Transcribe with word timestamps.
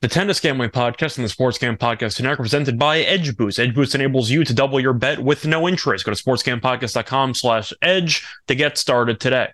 The 0.00 0.06
Tennis 0.06 0.38
Gambling 0.38 0.70
Podcast 0.70 1.18
and 1.18 1.24
the 1.24 1.28
Sports 1.28 1.58
Gam 1.58 1.76
Podcast 1.76 2.24
are 2.24 2.36
presented 2.36 2.78
by 2.78 3.00
Edge 3.00 3.36
Boost. 3.36 3.58
Edge 3.58 3.74
Boost 3.74 3.96
enables 3.96 4.30
you 4.30 4.44
to 4.44 4.54
double 4.54 4.78
your 4.78 4.92
bet 4.92 5.18
with 5.18 5.44
no 5.44 5.66
interest. 5.66 6.04
Go 6.04 6.14
to 6.14 6.22
sportsgampodcast.com 6.22 7.34
slash 7.34 7.72
edge 7.82 8.24
to 8.46 8.54
get 8.54 8.78
started 8.78 9.18
today. 9.18 9.48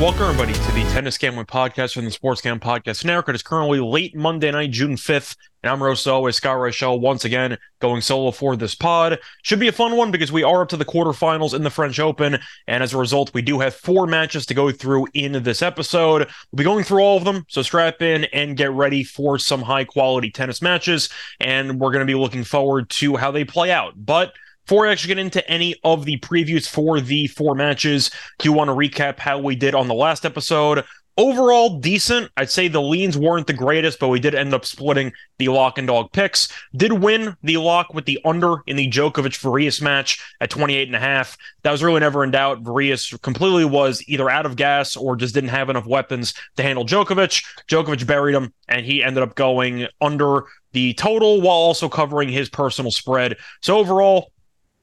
Welcome 0.00 0.22
everybody 0.22 0.54
to 0.54 0.72
the 0.72 0.82
Tennis 0.94 1.18
Gambling 1.18 1.44
Podcast 1.44 1.92
from 1.92 2.06
the 2.06 2.10
Sports 2.10 2.40
Gam 2.40 2.58
Podcast 2.58 3.04
Network. 3.04 3.28
It 3.28 3.34
is 3.34 3.42
currently 3.42 3.80
late 3.80 4.16
Monday 4.16 4.50
night, 4.50 4.70
June 4.70 4.96
5th, 4.96 5.36
and 5.62 5.70
I'm 5.70 5.82
Rosso, 5.82 6.14
always 6.14 6.36
Scott 6.36 6.56
Reichel, 6.56 6.98
once 6.98 7.26
again 7.26 7.58
going 7.80 8.00
solo 8.00 8.30
for 8.30 8.56
this 8.56 8.74
pod. 8.74 9.18
Should 9.42 9.60
be 9.60 9.68
a 9.68 9.72
fun 9.72 9.98
one 9.98 10.10
because 10.10 10.32
we 10.32 10.42
are 10.42 10.62
up 10.62 10.70
to 10.70 10.78
the 10.78 10.86
quarterfinals 10.86 11.52
in 11.52 11.64
the 11.64 11.70
French 11.70 12.00
Open, 12.00 12.38
and 12.66 12.82
as 12.82 12.94
a 12.94 12.98
result, 12.98 13.34
we 13.34 13.42
do 13.42 13.60
have 13.60 13.74
four 13.74 14.06
matches 14.06 14.46
to 14.46 14.54
go 14.54 14.72
through 14.72 15.06
in 15.12 15.42
this 15.42 15.60
episode. 15.60 16.20
We'll 16.50 16.56
be 16.56 16.64
going 16.64 16.84
through 16.84 17.02
all 17.02 17.18
of 17.18 17.24
them, 17.24 17.44
so 17.50 17.60
strap 17.60 18.00
in 18.00 18.24
and 18.32 18.56
get 18.56 18.72
ready 18.72 19.04
for 19.04 19.38
some 19.38 19.60
high 19.60 19.84
quality 19.84 20.30
tennis 20.30 20.62
matches, 20.62 21.10
and 21.40 21.78
we're 21.78 21.92
going 21.92 22.06
to 22.06 22.10
be 22.10 22.18
looking 22.18 22.44
forward 22.44 22.88
to 22.88 23.16
how 23.16 23.32
they 23.32 23.44
play 23.44 23.70
out. 23.70 23.92
But 23.96 24.32
before 24.70 24.86
I 24.86 24.92
actually 24.92 25.08
get 25.08 25.18
into 25.18 25.50
any 25.50 25.74
of 25.82 26.04
the 26.04 26.16
previews 26.18 26.68
for 26.68 27.00
the 27.00 27.26
four 27.26 27.56
matches, 27.56 28.08
do 28.38 28.48
you 28.48 28.52
want 28.52 28.68
to 28.68 28.72
recap 28.72 29.18
how 29.18 29.36
we 29.36 29.56
did 29.56 29.74
on 29.74 29.88
the 29.88 29.94
last 29.94 30.24
episode. 30.24 30.84
Overall, 31.18 31.80
decent. 31.80 32.30
I'd 32.36 32.50
say 32.50 32.68
the 32.68 32.80
leans 32.80 33.18
weren't 33.18 33.48
the 33.48 33.52
greatest, 33.52 33.98
but 33.98 34.10
we 34.10 34.20
did 34.20 34.36
end 34.36 34.54
up 34.54 34.64
splitting 34.64 35.12
the 35.38 35.48
lock 35.48 35.76
and 35.76 35.88
dog 35.88 36.12
picks. 36.12 36.46
Did 36.76 36.92
win 36.92 37.36
the 37.42 37.56
lock 37.56 37.92
with 37.92 38.04
the 38.04 38.20
under 38.24 38.58
in 38.68 38.76
the 38.76 38.88
Djokovic 38.88 39.40
Varillas 39.40 39.82
match 39.82 40.24
at 40.40 40.50
28 40.50 40.86
and 40.86 40.94
a 40.94 41.00
half. 41.00 41.36
That 41.64 41.72
was 41.72 41.82
really 41.82 41.98
never 41.98 42.22
in 42.22 42.30
doubt. 42.30 42.62
Varillas 42.62 43.20
completely 43.22 43.64
was 43.64 44.04
either 44.06 44.30
out 44.30 44.46
of 44.46 44.54
gas 44.54 44.94
or 44.94 45.16
just 45.16 45.34
didn't 45.34 45.50
have 45.50 45.68
enough 45.68 45.84
weapons 45.84 46.32
to 46.58 46.62
handle 46.62 46.86
Djokovic. 46.86 47.44
Djokovic 47.68 48.06
buried 48.06 48.36
him, 48.36 48.52
and 48.68 48.86
he 48.86 49.02
ended 49.02 49.24
up 49.24 49.34
going 49.34 49.88
under 50.00 50.44
the 50.70 50.94
total 50.94 51.40
while 51.40 51.56
also 51.56 51.88
covering 51.88 52.28
his 52.28 52.48
personal 52.48 52.92
spread. 52.92 53.36
So 53.62 53.76
overall, 53.76 54.30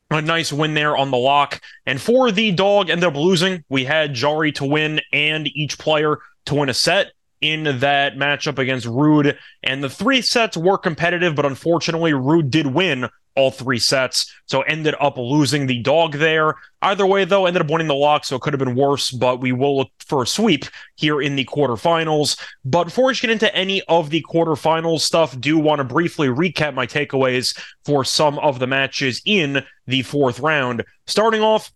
a 0.09 0.21
nice 0.21 0.53
win 0.53 0.73
there 0.73 0.95
on 0.95 1.11
the 1.11 1.17
lock. 1.17 1.61
And 1.85 2.01
for 2.01 2.31
the 2.31 2.51
dog, 2.51 2.89
ended 2.89 3.07
up 3.07 3.15
losing. 3.15 3.63
We 3.69 3.85
had 3.85 4.13
Jarry 4.13 4.51
to 4.53 4.65
win 4.65 5.01
and 5.11 5.47
each 5.47 5.77
player 5.77 6.19
to 6.45 6.55
win 6.55 6.69
a 6.69 6.73
set 6.73 7.11
in 7.41 7.79
that 7.79 8.15
matchup 8.15 8.57
against 8.57 8.87
Ruud. 8.87 9.37
And 9.63 9.83
the 9.83 9.89
three 9.89 10.21
sets 10.21 10.57
were 10.57 10.77
competitive, 10.77 11.35
but 11.35 11.45
unfortunately, 11.45 12.11
Ruud 12.11 12.49
did 12.49 12.67
win 12.67 13.09
all 13.35 13.51
three 13.51 13.77
sets. 13.77 14.33
So 14.47 14.61
ended 14.61 14.95
up 14.99 15.15
losing 15.17 15.67
the 15.67 15.81
dog 15.83 16.13
there. 16.13 16.55
Either 16.81 17.05
way, 17.05 17.23
though, 17.23 17.45
ended 17.45 17.61
up 17.61 17.69
winning 17.69 17.87
the 17.87 17.93
lock, 17.93 18.25
so 18.25 18.35
it 18.35 18.41
could 18.41 18.53
have 18.53 18.59
been 18.59 18.75
worse, 18.75 19.11
but 19.11 19.39
we 19.39 19.51
will 19.51 19.77
look 19.77 19.91
for 19.99 20.23
a 20.23 20.27
sweep 20.27 20.65
here 20.95 21.21
in 21.21 21.35
the 21.35 21.45
quarterfinals. 21.45 22.39
But 22.65 22.85
before 22.85 23.05
we 23.05 23.15
get 23.15 23.29
into 23.29 23.55
any 23.55 23.83
of 23.83 24.09
the 24.09 24.25
quarterfinals 24.27 25.01
stuff, 25.01 25.39
do 25.39 25.59
want 25.59 25.79
to 25.79 25.83
briefly 25.83 26.27
recap 26.27 26.73
my 26.73 26.87
takeaways 26.87 27.57
for 27.85 28.03
some 28.03 28.39
of 28.39 28.57
the 28.57 28.67
matches 28.67 29.21
in 29.25 29.63
the 29.85 30.01
fourth 30.01 30.39
round. 30.39 30.83
Starting 31.05 31.41
off 31.41 31.71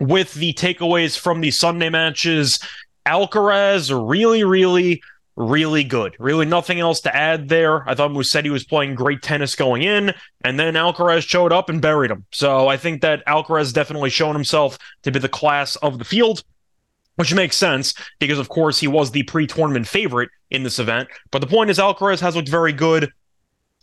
with 0.00 0.32
the 0.34 0.52
takeaways 0.54 1.18
from 1.18 1.40
the 1.40 1.50
Sunday 1.50 1.90
matches. 1.90 2.60
Alcaraz 3.08 3.90
really, 3.90 4.44
really 4.44 5.00
really 5.38 5.84
good. 5.84 6.16
Really 6.18 6.44
nothing 6.44 6.80
else 6.80 7.00
to 7.02 7.14
add 7.14 7.48
there. 7.48 7.88
I 7.88 7.94
thought 7.94 8.10
Musetti 8.10 8.50
was 8.50 8.64
playing 8.64 8.96
great 8.96 9.22
tennis 9.22 9.54
going 9.54 9.82
in, 9.82 10.12
and 10.42 10.58
then 10.58 10.74
Alcaraz 10.74 11.26
showed 11.26 11.52
up 11.52 11.70
and 11.70 11.80
buried 11.80 12.10
him. 12.10 12.26
So 12.32 12.66
I 12.66 12.76
think 12.76 13.02
that 13.02 13.24
Alcaraz 13.26 13.72
definitely 13.72 14.10
shown 14.10 14.34
himself 14.34 14.78
to 15.04 15.12
be 15.12 15.20
the 15.20 15.28
class 15.28 15.76
of 15.76 15.98
the 15.98 16.04
field. 16.04 16.42
Which 17.14 17.34
makes 17.34 17.56
sense 17.56 17.94
because, 18.20 18.38
of 18.38 18.48
course, 18.48 18.78
he 18.78 18.86
was 18.86 19.10
the 19.10 19.24
pre 19.24 19.48
tournament 19.48 19.88
favorite 19.88 20.30
in 20.50 20.62
this 20.62 20.78
event. 20.78 21.08
But 21.32 21.40
the 21.40 21.48
point 21.48 21.68
is, 21.68 21.78
Alcaraz 21.78 22.20
has 22.20 22.36
looked 22.36 22.48
very 22.48 22.72
good, 22.72 23.10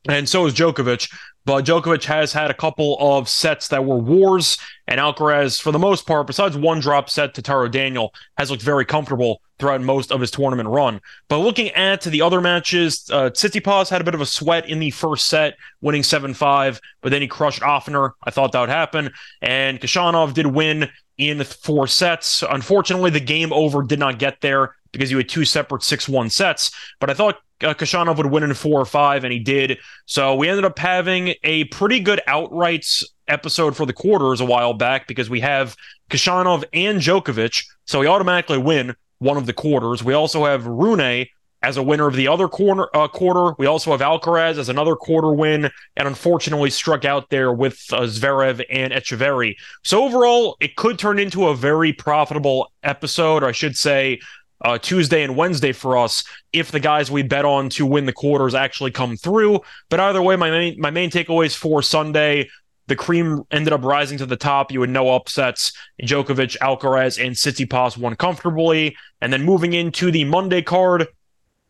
and 0.10 0.28
so 0.28 0.46
is 0.46 0.54
Djokovic. 0.54 1.12
But 1.46 1.64
Djokovic 1.66 2.04
has 2.06 2.34
had 2.34 2.50
a 2.50 2.56
couple 2.56 2.98
of 3.00 3.30
sets 3.30 3.68
that 3.68 3.86
were 3.86 4.00
wars, 4.00 4.58
and 4.88 5.00
Alcaraz, 5.00 5.62
for 5.62 5.72
the 5.72 5.80
most 5.80 6.08
part, 6.08 6.26
besides 6.26 6.58
one 6.58 6.80
drop 6.80 7.08
set 7.08 7.36
to 7.36 7.42
Taro 7.44 7.68
Daniel, 7.68 8.14
has 8.38 8.50
looked 8.50 8.64
very 8.64 8.84
comfortable 8.84 9.42
throughout 9.60 9.82
most 9.82 10.12
of 10.12 10.20
his 10.20 10.32
tournament 10.32 10.68
run. 10.68 11.00
But 11.28 11.38
looking 11.38 11.70
at 11.70 12.02
the 12.02 12.24
other 12.24 12.42
matches, 12.42 13.08
uh, 13.12 13.30
Tsitsipas 13.30 13.90
had 13.90 14.02
a 14.02 14.04
bit 14.04 14.16
of 14.16 14.22
a 14.22 14.26
sweat 14.26 14.68
in 14.68 14.80
the 14.80 14.90
first 14.90 15.28
set, 15.28 15.56
winning 15.82 16.02
7-5, 16.02 16.80
but 17.02 17.12
then 17.12 17.22
he 17.22 17.28
crushed 17.28 17.62
Ofner. 17.62 18.12
I 18.24 18.32
thought 18.32 18.52
that 18.54 18.62
would 18.62 18.70
happen. 18.70 19.12
And 19.42 19.80
Khachanov 19.80 20.34
did 20.34 20.48
win 20.48 20.90
in 21.18 21.44
four 21.44 21.88
sets. 21.88 22.44
Unfortunately, 22.50 23.12
the 23.12 23.20
game 23.20 23.54
over 23.54 23.84
did 23.84 24.00
not 24.00 24.20
get 24.20 24.42
there 24.42 24.76
because 24.92 25.12
you 25.12 25.18
had 25.18 25.30
two 25.30 25.46
separate 25.46 25.82
6-1 25.82 26.32
sets. 26.32 26.72
But 27.00 27.10
I 27.10 27.14
thought 27.14 27.38
uh, 27.62 27.74
Khachanov 27.74 28.18
would 28.18 28.28
win 28.28 28.44
in 28.44 28.54
four 28.54 28.80
or 28.80 28.86
five, 28.86 29.24
and 29.24 29.32
he 29.32 29.40
did. 29.40 29.78
So 30.06 30.36
we 30.36 30.50
ended 30.50 30.66
up 30.66 30.78
having 30.78 31.36
a 31.44 31.66
pretty 31.66 32.00
good 32.00 32.22
outrights 32.28 33.04
episode 33.28 33.76
for 33.76 33.86
the 33.86 33.94
quarters 33.94 34.42
a 34.42 34.46
while 34.46 34.74
back 34.74 35.08
because 35.08 35.30
we 35.30 35.40
have 35.42 35.76
Khachanov 36.10 36.64
and 36.74 37.00
Djokovic, 37.00 37.66
so 37.86 38.00
we 38.00 38.08
automatically 38.08 38.58
win 38.58 38.96
one 39.20 39.38
of 39.38 39.46
the 39.46 39.54
quarters. 39.54 40.04
We 40.04 40.14
also 40.14 40.46
have 40.46 40.66
Rune 40.66 41.28
as 41.66 41.78
a 41.78 41.84
winner 41.84 42.06
of 42.08 42.16
the 42.16 42.28
other 42.28 42.48
corner 42.48 42.88
uh, 42.94 43.08
quarter. 43.08 43.56
We 43.58 43.66
also 43.66 43.92
have 43.92 44.02
Alcaraz 44.02 44.60
as 44.60 44.70
another 44.70 44.96
quarter 44.96 45.34
win, 45.34 45.72
and 45.96 46.08
unfortunately 46.08 46.70
struck 46.70 47.06
out 47.06 47.30
there 47.30 47.52
with 47.52 47.82
uh, 47.92 48.02
Zverev 48.02 48.64
and 48.70 48.94
Etcheverry. 48.94 49.56
So 49.84 50.04
overall, 50.04 50.58
it 50.60 50.76
could 50.76 51.00
turn 51.00 51.18
into 51.18 51.48
a 51.48 51.56
very 51.56 51.92
profitable 51.92 52.72
episode, 52.84 53.42
or 53.42 53.48
I 53.48 53.52
should 53.52 53.76
say, 53.76 54.20
uh, 54.66 54.80
Tuesday 54.80 55.24
and 55.24 55.38
Wednesday 55.38 55.72
for 55.72 55.96
us 55.96 56.24
if 56.52 56.72
the 56.72 56.80
guys 56.80 57.12
we 57.12 57.22
bet 57.22 57.46
on 57.46 57.70
to 57.70 57.86
win 57.86 58.08
the 58.08 58.12
quarters 58.12 58.56
actually 58.56 58.90
come 58.90 59.16
through. 59.16 59.60
But 59.90 60.00
either 60.00 60.24
way, 60.24 60.36
my 60.36 60.50
main 60.50 60.82
my 60.82 60.90
main 60.90 61.12
takeaways 61.12 61.56
for 61.56 61.84
Sunday. 61.84 62.50
The 62.88 62.96
cream 62.96 63.44
ended 63.52 63.74
up 63.74 63.84
rising 63.84 64.18
to 64.20 64.26
the 64.26 64.36
top. 64.36 64.72
You 64.72 64.82
had 64.82 64.90
no 64.90 65.14
upsets. 65.14 65.72
Djokovic, 66.02 66.58
Alcaraz, 66.58 67.24
and 67.24 67.36
Tsitsipas 67.36 67.98
won 67.98 68.16
comfortably. 68.16 68.96
And 69.22 69.32
then 69.32 69.44
moving 69.44 69.74
into 69.74 70.12
the 70.12 70.24
Monday 70.24 70.62
card, 70.64 71.08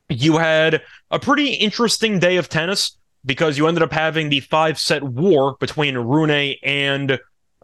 you 0.08 0.38
had 0.38 0.82
a 1.12 1.20
pretty 1.20 1.54
interesting 1.54 2.20
day 2.20 2.38
of 2.38 2.48
tennis 2.48 2.98
because 3.26 3.58
you 3.58 3.68
ended 3.68 3.84
up 3.84 3.92
having 3.92 4.30
the 4.30 4.40
five 4.40 4.80
set 4.80 5.04
war 5.04 5.58
between 5.60 5.98
Rune 5.98 6.56
and 6.64 7.12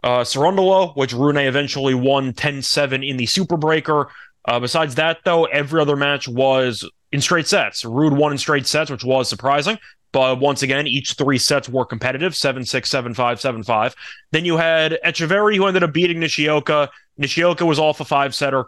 uh, 0.02 0.20
Cerundolo, 0.24 0.94
which 0.96 1.12
Rune 1.12 1.36
eventually 1.36 1.94
won 1.94 2.32
10 2.34 2.60
7 2.60 3.02
in 3.02 3.16
the 3.16 3.26
Super 3.26 3.56
Breaker. 3.56 4.08
Uh, 4.44 4.60
besides 4.60 4.96
that, 4.96 5.18
though, 5.24 5.44
every 5.44 5.80
other 5.80 5.96
match 5.96 6.28
was 6.28 6.88
in 7.12 7.20
straight 7.20 7.46
sets. 7.46 7.84
Ruud 7.84 8.16
won 8.16 8.32
in 8.32 8.38
straight 8.38 8.66
sets, 8.66 8.90
which 8.90 9.04
was 9.04 9.28
surprising. 9.28 9.78
But 10.12 10.40
once 10.40 10.62
again, 10.62 10.86
each 10.86 11.14
three 11.14 11.38
sets 11.38 11.68
were 11.68 11.86
competitive 11.86 12.36
7 12.36 12.64
6, 12.64 12.90
7 12.90 13.14
5, 13.14 13.40
7 13.40 13.62
5. 13.62 13.94
Then 14.30 14.44
you 14.44 14.58
had 14.58 14.98
Etcheverry, 15.04 15.56
who 15.56 15.66
ended 15.66 15.82
up 15.82 15.92
beating 15.92 16.20
Nishioka. 16.20 16.90
Nishioka 17.16 17.64
was 17.64 17.78
off 17.78 18.00
a 18.00 18.04
five 18.04 18.34
setter 18.34 18.66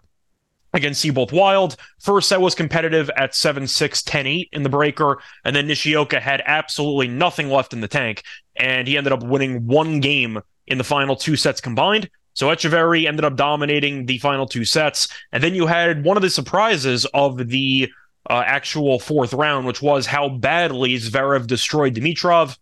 against 0.73 1.01
Seyboth 1.01 1.33
Wild. 1.33 1.77
First 2.01 2.29
set 2.29 2.41
was 2.41 2.55
competitive 2.55 3.11
at 3.17 3.35
7 3.35 3.67
6, 3.67 4.03
10 4.03 4.27
8 4.27 4.49
in 4.53 4.63
the 4.63 4.69
breaker. 4.71 5.21
And 5.45 5.55
then 5.55 5.67
Nishioka 5.67 6.19
had 6.19 6.43
absolutely 6.47 7.09
nothing 7.09 7.51
left 7.51 7.75
in 7.75 7.81
the 7.81 7.89
tank. 7.89 8.23
And 8.57 8.89
he 8.89 8.97
ended 8.97 9.13
up 9.13 9.23
winning 9.23 9.67
one 9.67 10.01
game 10.01 10.41
in 10.67 10.79
the 10.79 10.85
final 10.85 11.15
two 11.15 11.37
sets 11.37 11.61
combined. 11.61 12.09
So 12.35 12.49
Etcheverry 12.49 13.07
ended 13.07 13.25
up 13.25 13.37
dominating 13.37 14.07
the 14.07 14.19
final 14.19 14.47
two 14.47 14.65
sets. 14.65 15.09
And 15.33 15.43
then 15.43 15.55
you 15.55 15.67
had 15.67 16.05
one 16.05 16.17
of 16.17 16.23
the 16.23 16.31
surprises 16.31 17.07
of 17.15 17.49
the 17.49 17.91
uh, 18.29 18.43
actual 18.47 18.99
fourth 18.99 19.33
round, 19.33 19.67
which 19.67 19.81
was 19.81 20.07
how 20.07 20.29
badly 20.29 20.97
Zverev 20.97 21.47
destroyed 21.47 21.95
Dimitrov. 21.95 22.59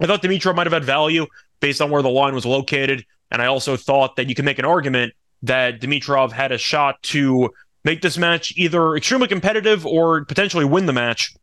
I 0.00 0.06
thought 0.06 0.22
Dimitrov 0.22 0.56
might 0.56 0.66
have 0.66 0.72
had 0.72 0.84
value 0.84 1.26
based 1.60 1.80
on 1.80 1.90
where 1.90 2.02
the 2.02 2.10
line 2.10 2.34
was 2.34 2.44
located. 2.44 3.04
And 3.30 3.40
I 3.40 3.46
also 3.46 3.76
thought 3.76 4.16
that 4.16 4.28
you 4.28 4.34
can 4.34 4.44
make 4.44 4.58
an 4.58 4.64
argument 4.64 5.14
that 5.42 5.80
Dimitrov 5.80 6.32
had 6.32 6.52
a 6.52 6.58
shot 6.58 7.02
to 7.02 7.50
make 7.84 8.02
this 8.02 8.18
match 8.18 8.52
either 8.56 8.96
extremely 8.96 9.28
competitive 9.28 9.86
or 9.86 10.24
potentially 10.24 10.64
win 10.64 10.86
the 10.86 10.92
match. 10.92 11.34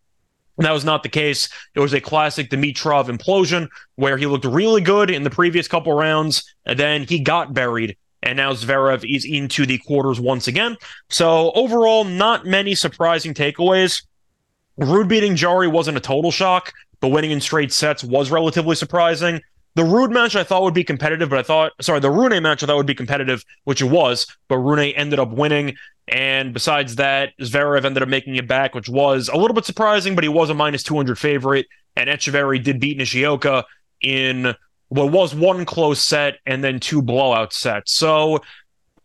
That 0.58 0.72
was 0.72 0.86
not 0.86 1.04
the 1.04 1.10
case. 1.10 1.50
It 1.76 1.80
was 1.80 1.94
a 1.94 2.02
classic 2.02 2.50
Dimitrov 2.50 3.08
implosion 3.08 3.68
where 3.96 4.18
he 4.18 4.26
looked 4.26 4.46
really 4.46 4.82
good 4.82 5.10
in 5.10 5.24
the 5.24 5.30
previous 5.30 5.68
couple 5.68 5.94
rounds, 5.94 6.44
and 6.66 6.78
then 6.78 7.04
he 7.04 7.20
got 7.20 7.54
buried. 7.54 7.98
And 8.24 8.38
now 8.38 8.54
Zverev 8.54 9.04
is 9.10 9.26
into 9.26 9.66
the 9.66 9.80
quarters 9.80 10.20
once 10.20 10.48
again. 10.48 10.78
So 11.10 11.52
overall, 11.54 12.04
not 12.04 12.46
many 12.46 12.76
surprising 12.76 13.34
takeaways. 13.34 14.04
Ruud 14.80 15.08
beating 15.08 15.36
Jarry 15.36 15.68
wasn't 15.68 15.98
a 15.98 16.02
total 16.02 16.32
shock, 16.32 16.72
but 17.00 17.10
winning 17.10 17.32
in 17.32 17.42
straight 17.42 17.74
sets 17.74 18.04
was 18.04 18.30
relatively 18.30 18.76
surprising. 18.76 19.42
The 19.76 19.84
Ruud 19.84 20.12
match 20.12 20.36
I 20.36 20.44
thought 20.44 20.64
would 20.64 20.74
be 20.74 20.84
competitive, 20.84 21.30
but 21.30 21.40
I 21.40 21.44
thought, 21.44 21.72
sorry, 21.80 22.02
the 22.02 22.12
Rune 22.12 22.42
match 22.44 22.62
I 22.62 22.66
thought 22.66 22.78
would 22.78 22.86
be 22.86 22.96
competitive, 22.96 23.46
which 23.64 23.82
it 23.82 23.86
was, 23.86 24.28
but 24.50 24.58
Rune 24.58 24.80
ended 24.80 25.20
up 25.20 25.32
winning. 25.32 25.76
And 26.08 26.54
besides 26.54 26.98
that, 26.98 27.30
Zverev 27.40 27.86
ended 27.86 28.04
up 28.04 28.10
making 28.10 28.36
it 28.36 28.48
back, 28.48 28.76
which 28.76 28.90
was 28.90 29.30
a 29.30 29.38
little 29.38 29.54
bit 29.54 29.66
surprising, 29.66 30.14
but 30.14 30.26
he 30.26 30.30
was 30.30 30.50
a 30.50 30.54
minus 30.54 30.84
200 30.84 31.18
favorite. 31.18 31.68
And 31.96 32.10
Etcheverry 32.10 32.62
did 32.62 32.80
beat 32.80 32.98
Nishioka 32.98 33.66
in 34.02 34.56
what 34.90 35.12
was 35.12 35.34
one 35.34 35.64
close 35.64 36.04
set 36.04 36.40
and 36.46 36.64
then 36.64 36.80
two 36.80 37.02
blowout 37.02 37.54
sets. 37.54 37.94
So 37.94 38.42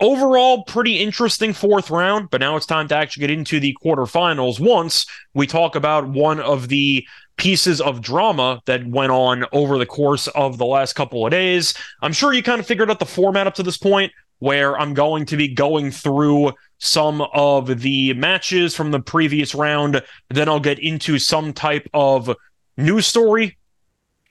overall, 0.00 0.64
pretty 0.64 0.98
interesting 0.98 1.52
fourth 1.52 1.90
round, 1.90 2.30
but 2.30 2.40
now 2.40 2.56
it's 2.56 2.66
time 2.66 2.88
to 2.88 2.96
actually 2.96 3.20
get 3.20 3.30
into 3.30 3.60
the 3.60 3.76
quarterfinals 3.84 4.58
once 4.58 5.06
we 5.32 5.46
talk 5.46 5.76
about 5.76 6.08
one 6.08 6.40
of 6.40 6.68
the 6.68 7.06
pieces 7.36 7.80
of 7.80 8.00
drama 8.00 8.60
that 8.66 8.86
went 8.86 9.12
on 9.12 9.44
over 9.52 9.78
the 9.78 9.86
course 9.86 10.26
of 10.28 10.58
the 10.58 10.66
last 10.66 10.94
couple 10.94 11.24
of 11.24 11.30
days. 11.30 11.74
I'm 12.02 12.12
sure 12.12 12.32
you 12.32 12.42
kind 12.42 12.60
of 12.60 12.66
figured 12.66 12.90
out 12.90 12.98
the 12.98 13.06
format 13.06 13.46
up 13.46 13.54
to 13.54 13.62
this 13.62 13.76
point, 13.76 14.12
where 14.38 14.78
I'm 14.78 14.94
going 14.94 15.26
to 15.26 15.36
be 15.36 15.48
going 15.48 15.90
through 15.90 16.52
some 16.78 17.22
of 17.32 17.80
the 17.80 18.12
matches 18.14 18.74
from 18.74 18.90
the 18.90 19.00
previous 19.00 19.54
round. 19.54 20.02
Then 20.28 20.48
I'll 20.48 20.60
get 20.60 20.78
into 20.78 21.18
some 21.18 21.52
type 21.52 21.88
of 21.94 22.34
news 22.76 23.06
story 23.06 23.56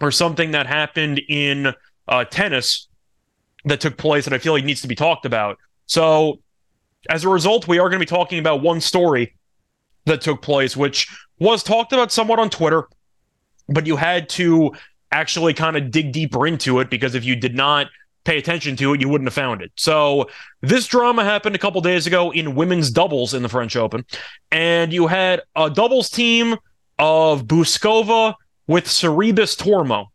or 0.01 0.11
something 0.11 0.51
that 0.51 0.67
happened 0.67 1.21
in 1.27 1.73
uh, 2.07 2.25
tennis 2.25 2.87
that 3.65 3.81
took 3.81 3.97
place 3.97 4.25
that 4.25 4.33
I 4.33 4.37
feel 4.37 4.53
like 4.53 4.63
needs 4.63 4.81
to 4.81 4.87
be 4.87 4.95
talked 4.95 5.25
about. 5.25 5.57
So, 5.87 6.39
as 7.09 7.23
a 7.23 7.29
result, 7.29 7.67
we 7.67 7.79
are 7.79 7.89
going 7.89 7.99
to 7.99 8.05
be 8.05 8.05
talking 8.05 8.39
about 8.39 8.61
one 8.61 8.81
story 8.81 9.35
that 10.05 10.21
took 10.21 10.41
place, 10.41 10.75
which 10.75 11.07
was 11.39 11.63
talked 11.63 11.93
about 11.93 12.11
somewhat 12.11 12.39
on 12.39 12.49
Twitter, 12.49 12.87
but 13.67 13.85
you 13.85 13.95
had 13.95 14.29
to 14.29 14.73
actually 15.11 15.53
kind 15.53 15.77
of 15.77 15.91
dig 15.91 16.11
deeper 16.11 16.45
into 16.45 16.79
it 16.79 16.89
because 16.89 17.15
if 17.15 17.23
you 17.23 17.35
did 17.35 17.55
not 17.55 17.87
pay 18.23 18.37
attention 18.37 18.75
to 18.75 18.93
it, 18.93 19.01
you 19.01 19.07
wouldn't 19.07 19.27
have 19.27 19.33
found 19.33 19.61
it. 19.61 19.71
So 19.75 20.29
this 20.61 20.87
drama 20.87 21.23
happened 21.23 21.55
a 21.55 21.59
couple 21.59 21.79
days 21.81 22.07
ago 22.07 22.31
in 22.31 22.55
women's 22.55 22.89
doubles 22.89 23.33
in 23.33 23.43
the 23.43 23.49
French 23.49 23.75
Open, 23.75 24.03
and 24.51 24.91
you 24.91 25.07
had 25.07 25.41
a 25.55 25.69
doubles 25.69 26.09
team 26.09 26.55
of 26.97 27.45
Bouzkova 27.45 28.33
with 28.67 28.85
Sorribes 28.85 29.55
Tormo, 29.55 30.07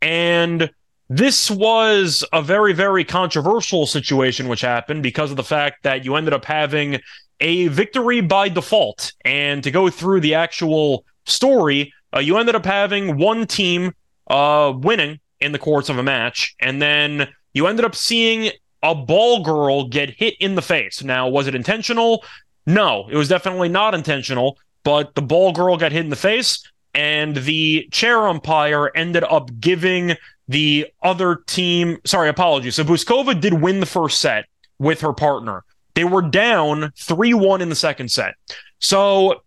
and 0.00 0.70
this 1.08 1.50
was 1.50 2.24
a 2.32 2.42
very, 2.42 2.72
very 2.72 3.04
controversial 3.04 3.86
situation 3.86 4.48
which 4.48 4.60
happened 4.60 5.02
because 5.02 5.30
of 5.30 5.36
the 5.36 5.44
fact 5.44 5.82
that 5.84 6.04
you 6.04 6.16
ended 6.16 6.34
up 6.34 6.44
having 6.44 7.00
a 7.40 7.68
victory 7.68 8.20
by 8.20 8.48
default. 8.48 9.12
And 9.24 9.62
to 9.62 9.70
go 9.70 9.88
through 9.88 10.20
the 10.20 10.34
actual 10.34 11.04
story, 11.26 11.92
uh, 12.14 12.20
you 12.20 12.36
ended 12.38 12.54
up 12.54 12.64
having 12.64 13.18
one 13.18 13.46
team 13.46 13.92
uh, 14.28 14.72
winning 14.76 15.20
in 15.40 15.52
the 15.52 15.58
course 15.58 15.88
of 15.88 15.98
a 15.98 16.02
match, 16.02 16.54
and 16.60 16.80
then 16.80 17.28
you 17.54 17.66
ended 17.66 17.84
up 17.84 17.94
seeing 17.94 18.50
a 18.82 18.94
ball 18.94 19.42
girl 19.42 19.88
get 19.88 20.10
hit 20.10 20.34
in 20.40 20.54
the 20.54 20.62
face. 20.62 21.02
Now, 21.02 21.28
was 21.28 21.46
it 21.46 21.54
intentional? 21.54 22.24
No, 22.66 23.08
it 23.10 23.16
was 23.16 23.28
definitely 23.28 23.68
not 23.68 23.94
intentional, 23.94 24.58
but 24.84 25.14
the 25.14 25.22
ball 25.22 25.52
girl 25.52 25.76
got 25.76 25.92
hit 25.92 26.04
in 26.04 26.10
the 26.10 26.16
face, 26.16 26.62
and 26.94 27.36
the 27.36 27.88
chair 27.90 28.26
umpire 28.26 28.90
ended 28.94 29.24
up 29.24 29.50
giving 29.60 30.16
the 30.48 30.86
other 31.02 31.36
team. 31.46 31.98
Sorry, 32.04 32.28
apologies. 32.28 32.76
So 32.76 32.84
Bouzkova 32.84 33.40
did 33.40 33.54
win 33.54 33.80
the 33.80 33.86
first 33.86 34.20
set 34.20 34.46
with 34.78 35.00
her 35.00 35.12
partner. 35.12 35.64
They 35.94 36.04
were 36.04 36.22
down 36.22 36.92
3 36.96 37.34
1 37.34 37.62
in 37.62 37.68
the 37.68 37.74
second 37.74 38.10
set. 38.10 38.34
So 38.80 39.42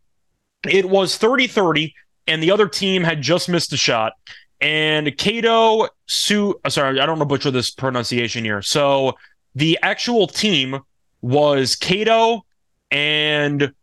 it 0.68 0.90
was 0.90 1.18
30 1.18 1.48
30, 1.48 1.94
and 2.30 2.42
the 2.42 2.52
other 2.52 2.68
team 2.68 3.04
had 3.04 3.22
just 3.22 3.50
missed 3.50 3.74
a 3.74 3.78
shot. 3.78 4.14
And 4.62 5.18
Kato 5.18 5.88
Su, 6.06 6.60
uh, 6.64 6.70
sorry, 6.70 7.00
I 7.00 7.06
don't 7.06 7.18
know 7.18 7.26
butcher 7.26 7.52
this 7.52 7.72
pronunciation 7.72 8.44
here. 8.44 8.62
So 8.62 9.18
the 9.56 9.80
actual 9.82 10.28
team 10.28 10.80
was 11.22 11.76
Kato 11.76 12.46
and 12.92 13.74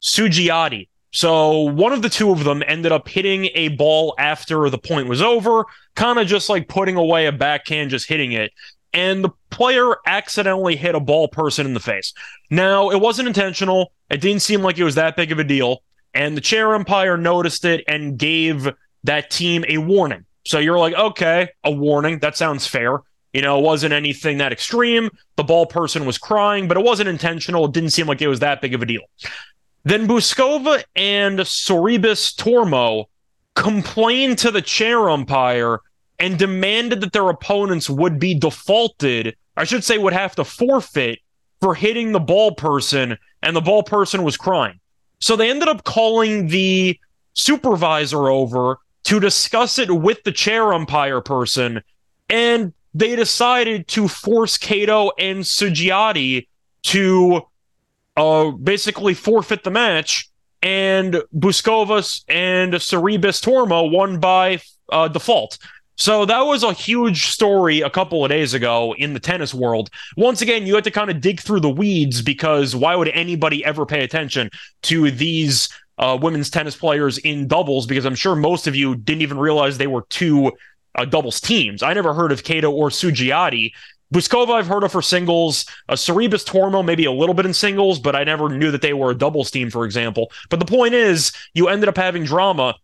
Sutjiadi. 0.00 0.88
So 1.12 1.60
one 1.60 1.92
of 1.92 2.02
the 2.02 2.08
two 2.08 2.30
of 2.32 2.44
them 2.44 2.62
ended 2.66 2.90
up 2.90 3.08
hitting 3.08 3.50
a 3.54 3.68
ball 3.68 4.14
after 4.18 4.70
the 4.70 4.78
point 4.78 5.08
was 5.08 5.20
over, 5.20 5.64
kind 5.94 6.18
of 6.18 6.26
just 6.26 6.48
like 6.48 6.68
putting 6.68 6.96
away 6.96 7.26
a 7.26 7.32
backhand, 7.32 7.90
just 7.90 8.08
hitting 8.08 8.32
it. 8.32 8.52
And 8.94 9.24
the 9.24 9.30
player 9.50 9.94
accidentally 10.06 10.76
hit 10.76 10.94
a 10.94 11.00
ball 11.00 11.28
person 11.28 11.66
in 11.66 11.74
the 11.74 11.80
face. 11.80 12.12
Now, 12.50 12.90
it 12.90 13.00
wasn't 13.00 13.28
intentional. 13.28 13.92
It 14.10 14.20
didn't 14.20 14.42
seem 14.42 14.62
like 14.62 14.78
it 14.78 14.84
was 14.84 14.96
that 14.96 15.16
big 15.16 15.32
of 15.32 15.38
a 15.38 15.44
deal. 15.44 15.82
And 16.14 16.36
the 16.36 16.40
chair 16.40 16.74
umpire 16.74 17.16
noticed 17.16 17.64
it 17.64 17.84
and 17.88 18.18
gave 18.18 18.68
that 19.04 19.30
team 19.30 19.64
a 19.68 19.78
warning. 19.78 20.24
So 20.44 20.58
you're 20.58 20.78
like, 20.78 20.94
okay, 20.94 21.48
a 21.64 21.70
warning. 21.70 22.18
That 22.18 22.36
sounds 22.36 22.66
fair. 22.66 22.98
You 23.32 23.40
know, 23.40 23.58
it 23.58 23.62
wasn't 23.62 23.94
anything 23.94 24.38
that 24.38 24.52
extreme. 24.52 25.10
The 25.36 25.44
ball 25.44 25.66
person 25.66 26.04
was 26.04 26.18
crying, 26.18 26.68
but 26.68 26.76
it 26.76 26.84
wasn't 26.84 27.08
intentional. 27.08 27.64
It 27.64 27.72
didn't 27.72 27.90
seem 27.90 28.06
like 28.06 28.20
it 28.20 28.28
was 28.28 28.40
that 28.40 28.60
big 28.60 28.74
of 28.74 28.82
a 28.82 28.86
deal. 28.86 29.02
Then 29.84 30.06
Bouzkova 30.06 30.84
and 30.94 31.38
Sorribes 31.40 32.34
Tormo 32.36 33.06
complained 33.54 34.38
to 34.38 34.50
the 34.50 34.62
chair 34.62 35.08
umpire 35.08 35.80
and 36.18 36.38
demanded 36.38 37.00
that 37.00 37.12
their 37.12 37.28
opponents 37.28 37.88
would 37.90 38.18
be 38.18 38.34
defaulted, 38.34 39.34
I 39.56 39.64
should 39.64 39.82
say, 39.82 39.98
would 39.98 40.12
have 40.12 40.36
to 40.36 40.44
forfeit 40.44 41.18
for 41.60 41.74
hitting 41.74 42.12
the 42.12 42.20
ball 42.20 42.54
person, 42.54 43.16
and 43.42 43.56
the 43.56 43.60
ball 43.60 43.82
person 43.82 44.22
was 44.22 44.36
crying. 44.36 44.78
So 45.22 45.36
they 45.36 45.50
ended 45.50 45.68
up 45.68 45.84
calling 45.84 46.48
the 46.48 46.98
supervisor 47.34 48.28
over 48.28 48.78
to 49.04 49.20
discuss 49.20 49.78
it 49.78 49.88
with 49.88 50.24
the 50.24 50.32
chair 50.32 50.74
umpire 50.74 51.20
person, 51.20 51.80
and 52.28 52.72
they 52.92 53.14
decided 53.14 53.86
to 53.88 54.08
force 54.08 54.58
Kato 54.58 55.12
and 55.18 55.44
Sutjiadi 55.44 56.48
to 56.84 57.42
uh, 58.16 58.50
basically 58.50 59.14
forfeit 59.14 59.62
the 59.62 59.70
match, 59.70 60.28
and 60.60 61.22
Bouzkovas 61.32 62.24
and 62.28 62.74
Sorribes 62.74 63.40
Tormo 63.40 63.92
won 63.92 64.18
by 64.18 64.60
uh, 64.90 65.06
default. 65.06 65.56
So 66.02 66.24
that 66.24 66.40
was 66.40 66.64
a 66.64 66.72
huge 66.72 67.26
story 67.26 67.80
a 67.80 67.88
couple 67.88 68.24
of 68.24 68.28
days 68.28 68.54
ago 68.54 68.92
in 68.98 69.14
the 69.14 69.20
tennis 69.20 69.54
world. 69.54 69.88
Once 70.16 70.42
again, 70.42 70.66
you 70.66 70.74
had 70.74 70.82
to 70.82 70.90
kind 70.90 71.10
of 71.10 71.20
dig 71.20 71.38
through 71.38 71.60
the 71.60 71.70
weeds 71.70 72.22
because 72.22 72.74
why 72.74 72.96
would 72.96 73.06
anybody 73.10 73.64
ever 73.64 73.86
pay 73.86 74.02
attention 74.02 74.50
to 74.82 75.12
these 75.12 75.68
uh, 75.98 76.18
women's 76.20 76.50
tennis 76.50 76.74
players 76.74 77.18
in 77.18 77.46
doubles? 77.46 77.86
Because 77.86 78.04
I'm 78.04 78.16
sure 78.16 78.34
most 78.34 78.66
of 78.66 78.74
you 78.74 78.96
didn't 78.96 79.22
even 79.22 79.38
realize 79.38 79.78
they 79.78 79.86
were 79.86 80.04
two 80.10 80.50
uh, 80.96 81.04
doubles 81.04 81.40
teams. 81.40 81.84
I 81.84 81.92
never 81.92 82.14
heard 82.14 82.32
of 82.32 82.42
Kato 82.42 82.72
or 82.72 82.88
Sutjiadi, 82.88 83.70
Bouzkova, 84.12 84.54
I've 84.54 84.66
heard 84.66 84.82
of 84.82 84.90
for 84.90 85.02
singles. 85.02 85.66
Uh, 85.88 85.94
Sorribes 85.94 86.44
Tormo, 86.44 86.84
maybe 86.84 87.04
a 87.04 87.12
little 87.12 87.32
bit 87.32 87.46
in 87.46 87.54
singles, 87.54 88.00
but 88.00 88.16
I 88.16 88.24
never 88.24 88.48
knew 88.48 88.72
that 88.72 88.82
they 88.82 88.92
were 88.92 89.12
a 89.12 89.14
doubles 89.14 89.52
team, 89.52 89.70
for 89.70 89.84
example. 89.84 90.32
But 90.50 90.58
the 90.58 90.66
point 90.66 90.94
is, 90.94 91.30
you 91.54 91.68
ended 91.68 91.88
up 91.88 91.96
having 91.96 92.24
drama 92.24 92.74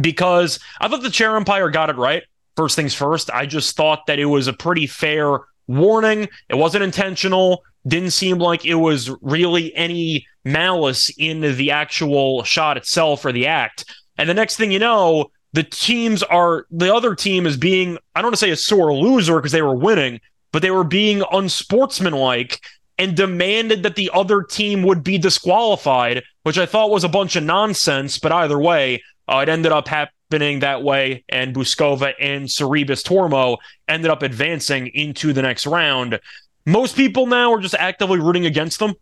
because 0.00 0.60
I 0.80 0.86
thought 0.86 1.02
the 1.02 1.10
chair 1.10 1.36
umpire 1.36 1.68
got 1.68 1.90
it 1.90 1.96
right. 1.96 2.22
First 2.56 2.76
things 2.76 2.94
first, 2.94 3.30
I 3.32 3.46
just 3.46 3.76
thought 3.76 4.06
that 4.06 4.18
it 4.18 4.26
was 4.26 4.46
a 4.46 4.52
pretty 4.52 4.86
fair 4.86 5.40
warning. 5.66 6.28
It 6.48 6.54
wasn't 6.56 6.84
intentional. 6.84 7.64
Didn't 7.86 8.12
seem 8.12 8.38
like 8.38 8.64
it 8.64 8.76
was 8.76 9.10
really 9.20 9.74
any 9.74 10.26
malice 10.44 11.10
in 11.18 11.40
the 11.40 11.70
actual 11.70 12.44
shot 12.44 12.76
itself 12.76 13.24
or 13.24 13.32
the 13.32 13.46
act. 13.46 13.84
And 14.18 14.28
the 14.28 14.34
next 14.34 14.56
thing 14.56 14.70
you 14.70 14.78
know, 14.78 15.30
the 15.52 15.62
teams 15.62 16.22
are 16.22 16.66
the 16.70 16.92
other 16.94 17.14
team 17.14 17.46
is 17.46 17.56
being 17.56 17.98
I 18.14 18.20
don't 18.20 18.26
want 18.26 18.34
to 18.34 18.40
say 18.40 18.50
a 18.50 18.56
sore 18.56 18.94
loser 18.94 19.36
because 19.36 19.52
they 19.52 19.62
were 19.62 19.74
winning, 19.74 20.20
but 20.52 20.62
they 20.62 20.70
were 20.70 20.84
being 20.84 21.22
unsportsmanlike 21.32 22.60
and 22.98 23.16
demanded 23.16 23.82
that 23.82 23.96
the 23.96 24.10
other 24.14 24.42
team 24.42 24.82
would 24.82 25.02
be 25.02 25.18
disqualified, 25.18 26.22
which 26.42 26.58
I 26.58 26.66
thought 26.66 26.90
was 26.90 27.04
a 27.04 27.08
bunch 27.08 27.36
of 27.36 27.42
nonsense. 27.42 28.18
But 28.18 28.32
either 28.32 28.58
way, 28.58 29.02
uh, 29.28 29.38
it 29.38 29.48
ended 29.48 29.72
up 29.72 29.88
happening 30.30 30.60
that 30.60 30.82
way, 30.82 31.24
and 31.28 31.54
Bouzkova 31.54 32.14
and 32.20 32.46
Sorribes 32.46 33.02
Tormo 33.02 33.58
ended 33.88 34.10
up 34.10 34.22
advancing 34.22 34.88
into 34.88 35.32
the 35.32 35.42
next 35.42 35.66
round. 35.66 36.20
Most 36.66 36.96
people 36.96 37.26
now 37.26 37.52
are 37.52 37.60
just 37.60 37.74
actively 37.74 38.18
rooting 38.18 38.46
against 38.46 38.78
them. 38.78 38.94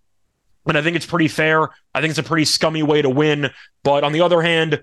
And 0.66 0.78
I 0.78 0.82
think 0.82 0.96
it's 0.96 1.06
pretty 1.06 1.28
fair. 1.28 1.68
I 1.94 2.00
think 2.00 2.10
it's 2.10 2.18
a 2.18 2.22
pretty 2.22 2.44
scummy 2.44 2.82
way 2.82 3.02
to 3.02 3.10
win. 3.10 3.50
But 3.82 4.04
on 4.04 4.12
the 4.12 4.20
other 4.20 4.42
hand, 4.42 4.82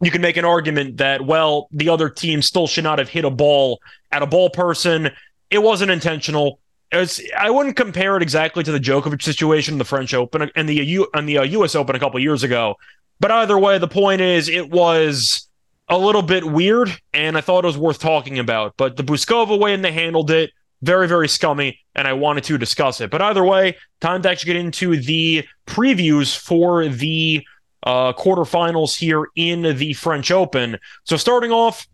you 0.00 0.10
can 0.10 0.22
make 0.22 0.36
an 0.36 0.44
argument 0.44 0.98
that, 0.98 1.24
well, 1.24 1.68
the 1.72 1.88
other 1.88 2.08
team 2.08 2.42
still 2.42 2.66
should 2.66 2.84
not 2.84 2.98
have 2.98 3.08
hit 3.08 3.24
a 3.24 3.30
ball 3.30 3.80
at 4.12 4.22
a 4.22 4.26
ball 4.26 4.50
person 4.50 5.10
it 5.50 5.58
wasn't 5.58 5.90
intentional. 5.90 6.60
It 6.92 6.96
was, 6.96 7.20
I 7.36 7.50
wouldn't 7.50 7.76
compare 7.76 8.16
it 8.16 8.22
exactly 8.22 8.64
to 8.64 8.72
the 8.72 8.80
Djokovic 8.80 9.22
situation 9.22 9.74
in 9.74 9.78
the 9.78 9.84
French 9.84 10.14
Open 10.14 10.50
and 10.54 10.68
the 10.68 10.74
U 10.74 11.08
and 11.12 11.28
the 11.28 11.38
uh, 11.38 11.42
U.S. 11.42 11.74
Open 11.74 11.94
a 11.94 11.98
couple 11.98 12.18
years 12.20 12.42
ago. 12.42 12.76
But 13.18 13.30
either 13.30 13.58
way, 13.58 13.78
the 13.78 13.88
point 13.88 14.20
is, 14.20 14.48
it 14.48 14.70
was 14.70 15.48
a 15.90 15.98
little 15.98 16.22
bit 16.22 16.44
weird, 16.44 16.88
and 17.12 17.36
I 17.36 17.40
thought 17.40 17.64
it 17.64 17.66
was 17.66 17.76
worth 17.76 17.98
talking 17.98 18.38
about. 18.38 18.74
But 18.76 18.96
the 18.96 19.02
Bouzkova 19.02 19.58
way 19.58 19.74
and 19.74 19.84
they 19.84 19.92
handled 19.92 20.30
it, 20.30 20.52
very, 20.82 21.06
very 21.08 21.28
scummy, 21.28 21.80
and 21.94 22.08
I 22.08 22.14
wanted 22.14 22.44
to 22.44 22.56
discuss 22.56 23.00
it. 23.00 23.10
But 23.10 23.20
either 23.20 23.44
way, 23.44 23.76
time 24.00 24.22
to 24.22 24.30
actually 24.30 24.54
get 24.54 24.64
into 24.64 24.96
the 24.96 25.44
previews 25.66 26.34
for 26.34 26.88
the 26.88 27.44
uh, 27.82 28.12
quarterfinals 28.12 28.96
here 28.96 29.26
in 29.36 29.76
the 29.76 29.92
French 29.94 30.30
Open. 30.30 30.78
So 31.04 31.16
starting 31.16 31.50
off, 31.50 31.86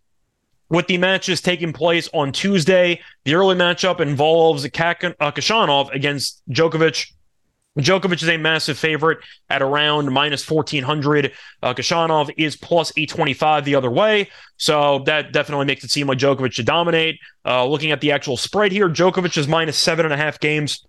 with 0.69 0.88
the 0.88 0.99
matches 0.99 1.41
taking 1.41 1.73
place 1.73 2.09
on 2.12 2.33
Tuesday, 2.33 3.00
the 3.25 3.35
early 3.35 3.55
matchup 3.55 4.00
involves 4.00 4.65
uh, 4.65 4.69
Khachanov 4.69 5.95
against 5.95 6.43
Djokovic. 6.50 7.12
Djokovic 7.78 8.23
is 8.23 8.28
a 8.28 8.37
massive 8.37 8.78
favorite 8.78 9.18
at 9.50 9.62
around 9.62 10.11
minus 10.12 10.49
1400. 10.49 11.33
Uh, 11.62 11.75
Khachanov 11.75 12.33
is 12.37 12.56
plus 12.56 12.92
825 12.97 13.64
the 13.64 13.75
other 13.75 13.90
way. 13.90 14.30
So 14.56 15.00
that 15.06 15.33
definitely 15.33 15.66
makes 15.66 15.85
it 15.85 15.90
seem 15.90 16.06
like 16.06 16.18
Djokovic 16.18 16.52
should 16.52 16.66
dominate. 16.66 17.18
Uh, 17.45 17.66
looking 17.66 17.90
at 17.90 18.00
the 18.00 18.12
actual 18.12 18.37
spread 18.37 18.73
here, 18.73 18.88
Djokovic 18.88 19.37
is 19.37 19.47
minus 19.47 19.76
seven 19.76 20.06
and 20.06 20.14
a 20.14 20.16
half 20.16 20.40
games. 20.40 20.87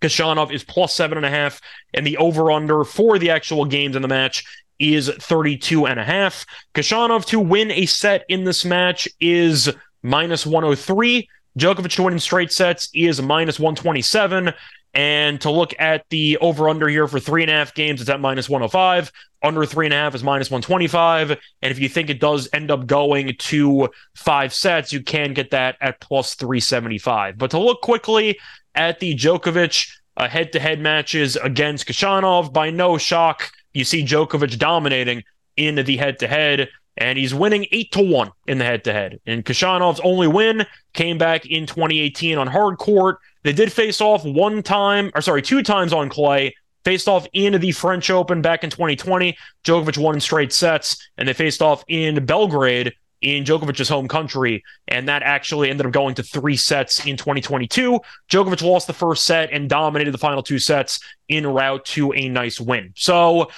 Khachanov 0.00 0.52
is 0.52 0.64
plus 0.64 0.94
seven 0.94 1.16
and 1.16 1.26
a 1.26 1.30
half, 1.30 1.60
and 1.94 2.06
the 2.06 2.16
over 2.16 2.50
under 2.50 2.84
for 2.84 3.18
the 3.18 3.30
actual 3.30 3.64
games 3.64 3.94
in 3.96 4.02
the 4.02 4.08
match 4.08 4.44
is 4.78 5.08
32 5.08 5.86
and 5.86 5.98
a 5.98 6.04
half. 6.04 6.44
Khachanov 6.74 7.24
to 7.26 7.38
win 7.38 7.70
a 7.70 7.86
set 7.86 8.24
in 8.28 8.44
this 8.44 8.64
match 8.64 9.08
is 9.20 9.70
minus 10.02 10.44
103. 10.44 11.28
Djokovic 11.58 11.94
to 11.94 12.02
win 12.02 12.14
in 12.14 12.20
straight 12.20 12.52
sets 12.52 12.88
is 12.92 13.22
minus 13.22 13.60
127. 13.60 14.52
And 14.94 15.40
to 15.40 15.50
look 15.50 15.74
at 15.78 16.04
the 16.10 16.36
over 16.38 16.68
under 16.68 16.86
here 16.88 17.08
for 17.08 17.18
three 17.18 17.42
and 17.42 17.50
a 17.50 17.54
half 17.54 17.74
games, 17.74 18.00
it's 18.00 18.10
at 18.10 18.20
minus 18.20 18.48
105. 18.48 19.10
Under 19.42 19.64
three 19.64 19.86
and 19.86 19.94
a 19.94 19.96
half 19.96 20.14
is 20.14 20.22
minus 20.22 20.50
125. 20.50 21.30
And 21.30 21.38
if 21.70 21.78
you 21.78 21.88
think 21.88 22.10
it 22.10 22.20
does 22.20 22.48
end 22.52 22.70
up 22.70 22.86
going 22.86 23.34
to 23.36 23.88
five 24.14 24.52
sets, 24.52 24.92
you 24.92 25.02
can 25.02 25.32
get 25.32 25.50
that 25.50 25.76
at 25.80 26.00
plus 26.00 26.34
375. 26.34 27.38
But 27.38 27.50
to 27.52 27.58
look 27.58 27.80
quickly 27.80 28.38
at 28.74 29.00
the 29.00 29.14
Djokovic 29.14 29.88
head 30.18 30.52
to 30.52 30.60
head 30.60 30.80
matches 30.80 31.36
against 31.36 31.86
Khachanov, 31.86 32.52
by 32.52 32.70
no 32.70 32.98
shock, 32.98 33.50
you 33.72 33.84
see 33.84 34.04
Djokovic 34.04 34.58
dominating 34.58 35.24
in 35.56 35.76
the 35.76 35.96
head 35.96 36.18
to 36.18 36.28
head 36.28 36.68
and 36.96 37.18
he's 37.18 37.34
winning 37.34 37.66
eight 37.72 37.92
to 37.92 38.02
one 38.02 38.30
in 38.46 38.58
the 38.58 38.64
head 38.64 38.84
to 38.84 38.92
head. 38.92 39.20
And 39.26 39.44
Khachanov's 39.44 40.00
only 40.04 40.28
win 40.28 40.66
came 40.92 41.18
back 41.18 41.46
in 41.46 41.66
2018 41.66 42.38
on 42.38 42.46
hard 42.46 42.78
court. 42.78 43.18
They 43.42 43.52
did 43.52 43.72
face 43.72 44.00
off 44.00 44.24
one 44.24 44.62
time, 44.62 45.10
or 45.14 45.20
sorry, 45.20 45.42
two 45.42 45.62
times 45.62 45.92
on 45.92 46.08
clay. 46.08 46.54
Faced 46.84 47.06
off 47.06 47.28
in 47.32 47.60
the 47.60 47.70
French 47.70 48.10
Open 48.10 48.42
back 48.42 48.64
in 48.64 48.70
2020. 48.70 49.36
Djokovic 49.64 49.98
won 49.98 50.16
in 50.16 50.20
straight 50.20 50.52
sets, 50.52 50.96
and 51.16 51.28
they 51.28 51.32
faced 51.32 51.62
off 51.62 51.84
in 51.86 52.24
Belgrade 52.26 52.92
in 53.22 53.44
Djokovic's 53.44 53.88
home 53.88 54.08
country, 54.08 54.64
and 54.88 55.08
that 55.08 55.22
actually 55.22 55.70
ended 55.70 55.86
up 55.86 55.92
going 55.92 56.16
to 56.16 56.22
three 56.22 56.56
sets 56.56 57.06
in 57.06 57.16
2022. 57.16 58.00
Djokovic 58.28 58.62
lost 58.62 58.88
the 58.88 58.92
first 58.92 59.24
set 59.24 59.50
and 59.52 59.70
dominated 59.70 60.10
the 60.10 60.18
final 60.18 60.42
two 60.42 60.58
sets 60.58 61.00
in 61.28 61.46
route 61.46 61.84
to 61.86 62.12
a 62.14 62.28
nice 62.28 62.60
win. 62.60 62.92
So, 62.96 63.50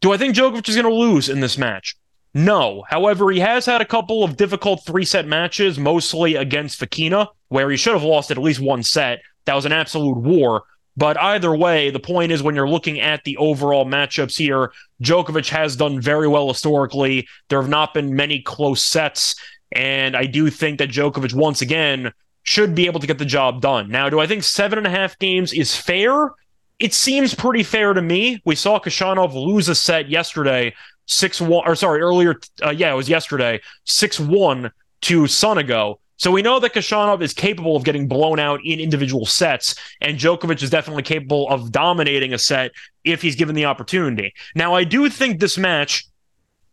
do 0.00 0.12
I 0.12 0.16
think 0.16 0.34
Djokovic 0.34 0.68
is 0.68 0.74
going 0.74 0.88
to 0.88 0.94
lose 0.94 1.28
in 1.28 1.40
this 1.40 1.58
match? 1.58 1.96
No. 2.32 2.84
However, 2.88 3.30
he 3.30 3.40
has 3.40 3.66
had 3.66 3.80
a 3.80 3.86
couple 3.86 4.24
of 4.24 4.36
difficult 4.36 4.84
three 4.86 5.04
set 5.04 5.26
matches, 5.26 5.78
mostly 5.78 6.36
against 6.36 6.80
Fokina, 6.80 7.28
where 7.48 7.70
he 7.70 7.76
should 7.76 7.94
have 7.94 8.04
lost 8.04 8.30
at 8.30 8.38
least 8.38 8.60
one 8.60 8.82
set. 8.82 9.20
That 9.50 9.56
was 9.56 9.66
an 9.66 9.72
absolute 9.72 10.16
war. 10.16 10.62
But 10.96 11.20
either 11.20 11.52
way, 11.56 11.90
the 11.90 11.98
point 11.98 12.30
is 12.30 12.40
when 12.40 12.54
you're 12.54 12.68
looking 12.68 13.00
at 13.00 13.24
the 13.24 13.36
overall 13.36 13.84
matchups 13.84 14.38
here, 14.38 14.70
Djokovic 15.02 15.48
has 15.48 15.74
done 15.74 16.00
very 16.00 16.28
well 16.28 16.46
historically. 16.46 17.26
There 17.48 17.60
have 17.60 17.68
not 17.68 17.92
been 17.92 18.14
many 18.14 18.42
close 18.42 18.80
sets. 18.80 19.34
And 19.72 20.16
I 20.16 20.26
do 20.26 20.50
think 20.50 20.78
that 20.78 20.90
Djokovic, 20.90 21.34
once 21.34 21.62
again, 21.62 22.12
should 22.44 22.76
be 22.76 22.86
able 22.86 23.00
to 23.00 23.08
get 23.08 23.18
the 23.18 23.24
job 23.24 23.60
done. 23.60 23.88
Now, 23.90 24.08
do 24.08 24.20
I 24.20 24.28
think 24.28 24.44
seven 24.44 24.78
and 24.78 24.86
a 24.86 24.90
half 24.90 25.18
games 25.18 25.52
is 25.52 25.74
fair? 25.74 26.30
It 26.78 26.94
seems 26.94 27.34
pretty 27.34 27.64
fair 27.64 27.92
to 27.92 28.00
me. 28.00 28.40
We 28.44 28.54
saw 28.54 28.78
Khachanov 28.78 29.34
lose 29.34 29.68
a 29.68 29.74
set 29.74 30.08
yesterday 30.08 30.74
six 31.06 31.40
one 31.40 31.66
or 31.66 31.74
sorry 31.74 32.00
earlier 32.00 32.36
uh, 32.64 32.70
yeah 32.70 32.92
it 32.92 32.94
was 32.94 33.08
yesterday 33.08 33.60
six 33.84 34.20
one 34.20 34.70
to 35.00 35.22
Sonego. 35.22 35.98
So 36.20 36.30
we 36.30 36.42
know 36.42 36.60
that 36.60 36.74
Khachanov 36.74 37.22
is 37.22 37.32
capable 37.32 37.76
of 37.76 37.84
getting 37.84 38.06
blown 38.06 38.38
out 38.38 38.60
in 38.62 38.78
individual 38.78 39.24
sets, 39.24 39.74
and 40.02 40.18
Djokovic 40.18 40.62
is 40.62 40.68
definitely 40.68 41.02
capable 41.02 41.48
of 41.48 41.72
dominating 41.72 42.34
a 42.34 42.38
set 42.38 42.72
if 43.04 43.22
he's 43.22 43.36
given 43.36 43.54
the 43.54 43.64
opportunity. 43.64 44.34
Now, 44.54 44.74
I 44.74 44.84
do 44.84 45.08
think 45.08 45.40
this 45.40 45.56
match 45.56 46.04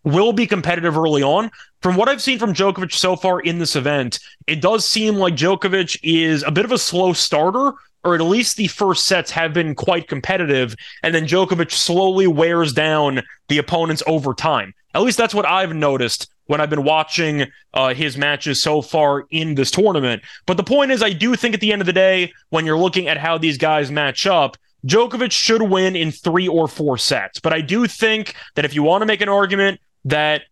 will 0.04 0.34
be 0.34 0.48
competitive 0.48 0.98
early 0.98 1.24
on. 1.24 1.50
From 1.82 1.96
what 1.96 2.10
I've 2.10 2.22
seen 2.22 2.40
from 2.40 2.54
Djokovic 2.54 2.92
so 2.92 3.16
far 3.16 3.40
in 3.40 3.58
this 3.58 3.78
event, 3.78 4.20
it 4.48 4.60
does 4.60 4.86
seem 4.86 5.16
like 5.16 5.36
Djokovic 5.36 5.98
is 6.04 6.44
a 6.44 6.52
bit 6.52 6.66
of 6.66 6.74
a 6.74 6.78
slow 6.78 7.14
starter, 7.14 7.72
or 8.04 8.16
at 8.16 8.22
least 8.22 8.58
the 8.58 8.68
first 8.68 9.06
sets 9.06 9.32
have 9.32 9.54
been 9.54 9.76
quite 9.76 10.10
competitive, 10.10 10.76
and 11.04 11.16
then 11.16 11.26
Djokovic 11.26 11.72
slowly 11.72 12.28
wears 12.28 12.74
down 12.74 13.24
the 13.48 13.60
opponents 13.60 14.04
over 14.08 14.34
time. 14.34 14.74
At 14.94 15.04
least 15.04 15.18
that's 15.18 15.34
what 15.34 15.46
I've 15.46 15.74
noticed 15.74 16.30
when 16.48 16.60
I've 16.60 16.70
been 16.70 16.84
watching 16.84 17.46
uh, 17.74 17.94
his 17.94 18.18
matches 18.18 18.62
so 18.62 18.82
far 18.82 19.26
in 19.30 19.56
this 19.56 19.72
tournament. 19.72 20.24
But 20.46 20.58
the 20.58 20.64
point 20.64 20.92
is, 20.92 21.04
I 21.04 21.14
do 21.14 21.36
think 21.36 21.54
at 21.54 21.62
the 21.62 21.72
end 21.72 21.82
of 21.82 21.86
the 21.86 21.94
day, 21.94 22.34
when 22.50 22.66
you're 22.66 22.78
looking 22.78 23.08
at 23.08 23.18
how 23.18 23.38
these 23.38 23.58
guys 23.58 23.92
match 23.92 24.26
up, 24.26 24.58
Djokovic 24.86 25.32
should 25.32 25.62
win 25.62 25.96
in 25.96 26.12
three 26.12 26.48
or 26.48 26.68
four 26.68 26.98
sets. 26.98 27.40
But 27.40 27.54
I 27.54 27.62
do 27.62 27.88
think 27.88 28.36
that 28.56 28.66
if 28.66 28.74
you 28.74 28.84
want 28.84 29.02
to 29.02 29.06
make 29.06 29.22
an 29.22 29.30
argument 29.30 29.80
that 30.06 30.44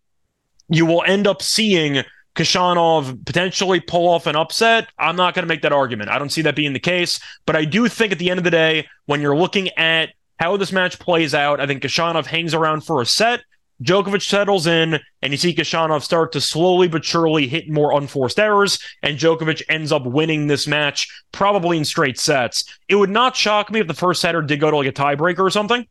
you 0.68 0.84
will 0.84 1.02
end 1.06 1.26
up 1.26 1.42
seeing 1.42 2.02
Khachanov 2.34 3.24
potentially 3.24 3.80
pull 3.80 4.08
off 4.08 4.26
an 4.26 4.36
upset, 4.36 4.88
I'm 4.98 5.16
not 5.16 5.34
going 5.34 5.44
to 5.44 5.48
make 5.48 5.62
that 5.62 5.72
argument. 5.72 6.10
I 6.10 6.18
don't 6.18 6.30
see 6.30 6.42
that 6.42 6.56
being 6.56 6.74
the 6.74 6.80
case. 6.80 7.18
But 7.46 7.56
I 7.56 7.64
do 7.64 7.88
think 7.88 8.12
at 8.12 8.18
the 8.18 8.30
end 8.30 8.38
of 8.38 8.44
the 8.44 8.50
day, 8.50 8.88
when 9.06 9.20
you're 9.20 9.36
looking 9.36 9.70
at 9.78 10.10
how 10.38 10.56
this 10.56 10.72
match 10.72 10.98
plays 10.98 11.34
out, 11.34 11.60
I 11.60 11.66
think 11.66 11.82
Khachanov 11.82 12.26
hangs 12.26 12.52
around 12.52 12.82
for 12.82 13.00
a 13.00 13.06
set. 13.06 13.40
Djokovic 13.82 14.22
settles 14.22 14.66
in, 14.66 14.98
and 15.20 15.32
you 15.32 15.36
see 15.36 15.54
Khachanov 15.54 16.02
start 16.02 16.32
to 16.32 16.40
slowly 16.40 16.88
but 16.88 17.04
surely 17.04 17.46
hit 17.46 17.68
more 17.68 17.92
unforced 17.92 18.38
errors, 18.38 18.78
and 19.02 19.18
Djokovic 19.18 19.62
ends 19.68 19.92
up 19.92 20.06
winning 20.06 20.46
this 20.46 20.66
match, 20.66 21.08
probably 21.32 21.76
in 21.76 21.84
straight 21.84 22.18
sets. 22.18 22.64
It 22.88 22.94
would 22.94 23.10
not 23.10 23.36
shock 23.36 23.70
me 23.70 23.80
if 23.80 23.86
the 23.86 23.94
first 23.94 24.22
setter 24.22 24.40
did 24.40 24.60
go 24.60 24.70
to 24.70 24.76
like 24.78 24.86
a 24.88 24.92
tiebreaker 24.92 25.40
or 25.40 25.50
something, 25.50 25.86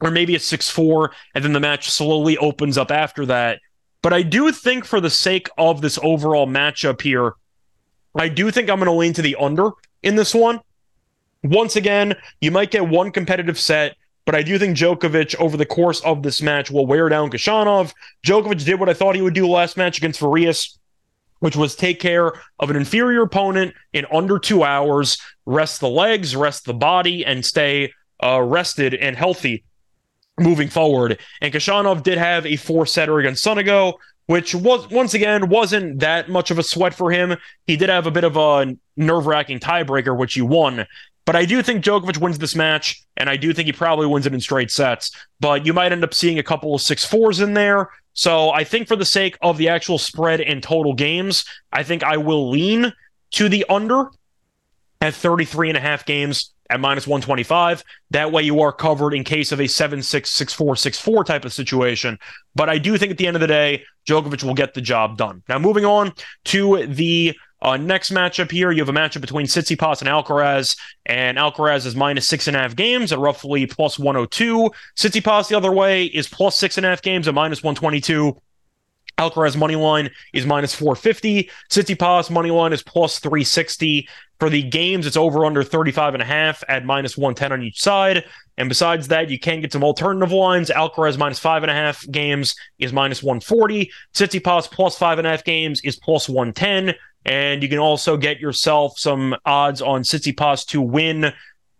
or 0.00 0.10
maybe 0.10 0.34
a 0.34 0.40
6 0.40 0.70
4, 0.70 1.12
and 1.34 1.44
then 1.44 1.52
the 1.52 1.60
match 1.60 1.88
slowly 1.88 2.36
opens 2.38 2.76
up 2.76 2.90
after 2.90 3.26
that. 3.26 3.60
But 4.02 4.12
I 4.12 4.22
do 4.22 4.50
think, 4.50 4.84
for 4.84 5.00
the 5.00 5.08
sake 5.08 5.48
of 5.56 5.80
this 5.80 5.98
overall 6.02 6.46
matchup 6.46 7.00
here, 7.00 7.34
I 8.16 8.28
do 8.28 8.50
think 8.50 8.68
I'm 8.68 8.78
going 8.78 8.86
to 8.86 8.92
lean 8.92 9.12
to 9.14 9.22
the 9.22 9.36
under 9.36 9.70
in 10.02 10.16
this 10.16 10.34
one. 10.34 10.60
Once 11.42 11.76
again, 11.76 12.14
you 12.40 12.50
might 12.50 12.70
get 12.70 12.88
one 12.88 13.12
competitive 13.12 13.58
set, 13.58 13.96
but 14.24 14.34
I 14.34 14.42
do 14.42 14.58
think 14.58 14.76
Djokovic, 14.76 15.34
over 15.36 15.56
the 15.56 15.66
course 15.66 16.00
of 16.00 16.22
this 16.22 16.40
match, 16.40 16.70
will 16.70 16.86
wear 16.86 17.08
down 17.08 17.30
Khachanov. 17.30 17.92
Djokovic 18.26 18.64
did 18.64 18.80
what 18.80 18.88
I 18.88 18.94
thought 18.94 19.14
he 19.14 19.22
would 19.22 19.34
do 19.34 19.46
last 19.46 19.76
match 19.76 19.98
against 19.98 20.20
Varillas, 20.20 20.78
which 21.40 21.56
was 21.56 21.76
take 21.76 22.00
care 22.00 22.32
of 22.58 22.70
an 22.70 22.76
inferior 22.76 23.22
opponent 23.22 23.74
in 23.92 24.06
under 24.10 24.38
two 24.38 24.64
hours, 24.64 25.20
rest 25.44 25.80
the 25.80 25.88
legs, 25.88 26.34
rest 26.34 26.64
the 26.64 26.74
body, 26.74 27.24
and 27.24 27.44
stay 27.44 27.92
uh, 28.22 28.40
rested 28.40 28.94
and 28.94 29.16
healthy 29.16 29.64
moving 30.38 30.68
forward. 30.68 31.18
And 31.40 31.52
Khachanov 31.52 32.02
did 32.02 32.18
have 32.18 32.46
a 32.46 32.56
four 32.56 32.86
setter 32.86 33.18
against 33.18 33.44
Sonego, 33.44 33.94
which 34.26 34.54
was 34.54 34.88
once 34.88 35.14
again 35.14 35.48
wasn't 35.48 36.00
that 36.00 36.30
much 36.30 36.50
of 36.50 36.58
a 36.58 36.62
sweat 36.62 36.94
for 36.94 37.10
him. 37.10 37.36
He 37.66 37.76
did 37.76 37.90
have 37.90 38.06
a 38.06 38.10
bit 38.10 38.24
of 38.24 38.36
a 38.36 38.74
nerve 38.96 39.26
wracking 39.26 39.60
tiebreaker, 39.60 40.16
which 40.16 40.34
he 40.34 40.42
won. 40.42 40.86
But 41.24 41.36
I 41.36 41.44
do 41.44 41.62
think 41.62 41.84
Djokovic 41.84 42.18
wins 42.18 42.38
this 42.38 42.54
match, 42.54 43.02
and 43.16 43.30
I 43.30 43.36
do 43.36 43.52
think 43.54 43.66
he 43.66 43.72
probably 43.72 44.06
wins 44.06 44.26
it 44.26 44.34
in 44.34 44.40
straight 44.40 44.70
sets. 44.70 45.10
But 45.40 45.64
you 45.64 45.72
might 45.72 45.92
end 45.92 46.04
up 46.04 46.12
seeing 46.12 46.38
a 46.38 46.42
couple 46.42 46.74
of 46.74 46.82
six 46.82 47.04
fours 47.04 47.40
in 47.40 47.54
there. 47.54 47.90
So 48.12 48.50
I 48.50 48.64
think 48.64 48.88
for 48.88 48.96
the 48.96 49.04
sake 49.04 49.38
of 49.42 49.56
the 49.56 49.68
actual 49.68 49.98
spread 49.98 50.40
and 50.40 50.62
total 50.62 50.92
games, 50.94 51.44
I 51.72 51.82
think 51.82 52.04
I 52.04 52.18
will 52.18 52.50
lean 52.50 52.92
to 53.32 53.48
the 53.48 53.64
under 53.68 54.10
at 55.00 55.14
33 55.14 55.70
and 55.70 55.78
a 55.78 55.80
half 55.80 56.04
games 56.04 56.52
at 56.70 56.80
minus 56.80 57.06
125. 57.06 57.84
That 58.10 58.32
way 58.32 58.42
you 58.42 58.60
are 58.60 58.72
covered 58.72 59.14
in 59.14 59.24
case 59.24 59.52
of 59.52 59.60
a 59.60 59.66
7 59.66 60.02
6 60.02 60.30
6 60.30 60.52
4 60.52 60.76
6 60.76 60.98
4 60.98 61.24
type 61.24 61.44
of 61.44 61.52
situation. 61.52 62.18
But 62.54 62.68
I 62.68 62.78
do 62.78 62.96
think 62.96 63.10
at 63.10 63.18
the 63.18 63.26
end 63.26 63.36
of 63.36 63.40
the 63.40 63.46
day, 63.46 63.84
Djokovic 64.08 64.44
will 64.44 64.54
get 64.54 64.74
the 64.74 64.80
job 64.80 65.16
done. 65.16 65.42
Now, 65.48 65.58
moving 65.58 65.84
on 65.84 66.12
to 66.46 66.86
the 66.86 67.36
uh, 67.64 67.78
next 67.78 68.12
matchup 68.12 68.50
here, 68.50 68.70
you 68.70 68.84
have 68.84 68.94
a 68.94 68.98
matchup 68.98 69.22
between 69.22 69.46
Tsitsipas 69.46 70.02
and 70.02 70.08
Alcaraz, 70.10 70.78
and 71.06 71.38
Alcaraz 71.38 71.86
is 71.86 71.96
minus 71.96 72.28
six 72.28 72.46
and 72.46 72.54
a 72.54 72.60
half 72.60 72.76
games 72.76 73.10
at 73.10 73.18
roughly 73.18 73.64
plus 73.64 73.98
102. 73.98 74.70
Tsitsipas 74.96 75.48
the 75.48 75.56
other 75.56 75.72
way 75.72 76.04
is 76.04 76.28
plus 76.28 76.58
six 76.58 76.76
and 76.76 76.84
a 76.84 76.90
half 76.90 77.00
games 77.00 77.26
at 77.26 77.32
minus 77.32 77.62
122. 77.62 78.36
Alcaraz 79.16 79.56
money 79.56 79.76
line 79.76 80.10
is 80.34 80.44
minus 80.44 80.74
450. 80.74 81.48
Tsitsipas 81.70 82.30
money 82.30 82.50
line 82.50 82.74
is 82.74 82.82
plus 82.82 83.18
360. 83.18 84.08
For 84.40 84.50
the 84.50 84.62
games, 84.62 85.06
it's 85.06 85.16
over 85.16 85.46
under 85.46 85.62
35 85.62 86.14
and 86.14 86.22
a 86.22 86.26
half 86.26 86.62
at 86.68 86.84
minus 86.84 87.16
110 87.16 87.52
on 87.52 87.62
each 87.62 87.80
side. 87.80 88.24
And 88.58 88.68
besides 88.68 89.08
that, 89.08 89.30
you 89.30 89.38
can 89.38 89.62
get 89.62 89.72
some 89.72 89.84
alternative 89.84 90.32
lines. 90.32 90.68
Alcaraz 90.68 91.16
minus 91.16 91.38
five 91.38 91.62
and 91.62 91.70
a 91.70 91.74
half 91.74 92.06
games 92.10 92.54
is 92.78 92.92
minus 92.92 93.22
140. 93.22 93.90
Tsitsipas 94.12 94.70
plus 94.70 94.98
five 94.98 95.18
and 95.18 95.26
a 95.26 95.30
half 95.30 95.44
games 95.44 95.80
is 95.82 95.96
plus 95.96 96.28
110. 96.28 96.94
And 97.24 97.62
you 97.62 97.68
can 97.68 97.78
also 97.78 98.16
get 98.16 98.40
yourself 98.40 98.98
some 98.98 99.34
odds 99.44 99.80
on 99.80 100.02
Tsitsipas 100.02 100.66
to 100.68 100.80
win 100.80 101.32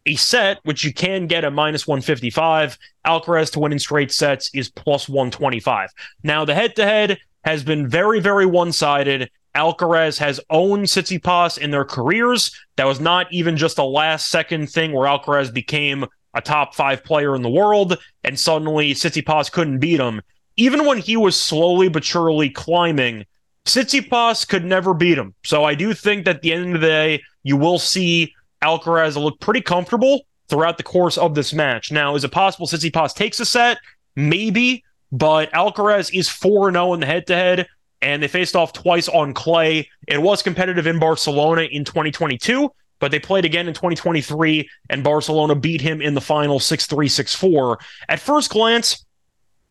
a 0.07 0.15
set, 0.17 0.61
which 0.65 0.85
you 0.85 0.93
can 0.93 1.27
get 1.27 1.45
at 1.45 1.53
minus 1.53 1.87
155. 1.87 2.79
Alcaraz 3.07 3.51
to 3.53 3.61
win 3.61 3.73
in 3.73 3.79
straight 3.79 4.13
sets 4.13 4.51
is 4.55 4.71
plus 4.71 5.09
125. 5.09 5.91
Now, 6.23 6.45
the 6.45 6.55
head 6.55 6.77
to 6.77 6.85
head 6.85 7.19
has 7.45 7.63
been 7.63 7.89
very, 7.89 8.21
very 8.21 8.47
one 8.47 8.73
sided. 8.73 9.31
Alcaraz 9.55 10.19
has 10.19 10.41
owned 10.51 10.87
Tsitsipas 10.87 11.59
in 11.59 11.71
their 11.71 11.85
careers. 11.85 12.59
That 12.77 12.87
was 12.87 13.01
not 13.01 13.33
even 13.33 13.57
just 13.57 13.79
a 13.79 13.85
last 13.85 14.29
second 14.29 14.69
thing 14.71 14.93
where 14.93 15.09
Alcaraz 15.09 15.53
became 15.53 16.07
a 16.35 16.41
top 16.41 16.75
five 16.75 17.05
player 17.05 17.37
in 17.37 17.43
the 17.43 17.51
world 17.51 17.97
and 18.25 18.39
suddenly 18.39 18.93
Tsitsipas 18.93 19.53
couldn't 19.53 19.79
beat 19.79 20.01
him. 20.01 20.21
Even 20.57 20.85
when 20.85 20.99
he 20.99 21.17
was 21.17 21.41
slowly 21.41 21.89
but 21.89 22.05
surely 22.05 22.51
climbing, 22.51 23.25
Tsitsipas 23.67 24.47
could 24.47 24.65
never 24.65 24.93
beat 24.93 25.17
him. 25.17 25.35
So 25.45 25.65
I 25.65 25.75
do 25.75 25.95
think 25.95 26.27
that 26.27 26.37
at 26.37 26.43
the 26.43 26.53
end 26.53 26.75
of 26.75 26.81
the 26.81 26.87
day, 26.87 27.23
you 27.43 27.57
will 27.57 27.79
see 27.79 28.35
Alcaraz 28.63 29.17
look 29.17 29.41
pretty 29.41 29.61
comfortable 29.61 30.23
throughout 30.49 30.77
the 30.77 30.83
course 30.83 31.17
of 31.17 31.35
this 31.35 31.55
match. 31.55 31.91
Now, 31.91 32.15
is 32.15 32.25
it 32.25 32.33
possible 32.33 32.67
Tsitsipas 32.67 33.15
takes 33.15 33.41
a 33.41 33.45
set? 33.45 33.79
Maybe, 34.17 34.85
but 35.13 35.51
Alcaraz 35.53 36.13
is 36.13 36.29
4 36.29 36.73
0 36.73 36.95
in 36.95 37.01
the 37.01 37.07
head 37.07 37.27
to 37.29 37.35
head, 37.35 37.67
and 38.03 38.23
they 38.23 38.29
faced 38.29 38.55
off 38.55 38.73
twice 38.73 39.09
on 39.09 39.33
clay. 39.33 39.89
It 40.07 40.21
was 40.21 40.43
competitive 40.43 40.87
in 40.87 40.99
Barcelona 40.99 41.63
in 41.63 41.85
2022, 41.85 42.71
but 42.99 43.11
they 43.11 43.19
played 43.19 43.47
again 43.47 43.67
in 43.67 43.75
2023, 43.75 44.69
and 44.91 45.03
Barcelona 45.03 45.55
beat 45.55 45.81
him 45.81 46.03
in 46.03 46.15
the 46.15 46.21
final 46.21 46.61
6 46.61 46.87
3 46.87 47.09
6 47.09 47.35
4. 47.35 47.79
At 48.11 48.21
first 48.21 48.51
glance, 48.51 49.05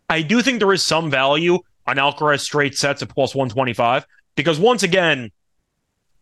I 0.09 0.23
do 0.23 0.41
think 0.41 0.59
there 0.59 0.73
is 0.73 0.83
some 0.83 1.11
value 1.11 1.59
on 1.85 1.97
Alcaraz 1.97 2.41
straight 2.41 2.77
sets 2.77 3.01
at 3.01 3.09
plus 3.09 3.35
125 3.35 4.05
because 4.35 4.59
once 4.59 4.83
again, 4.83 5.31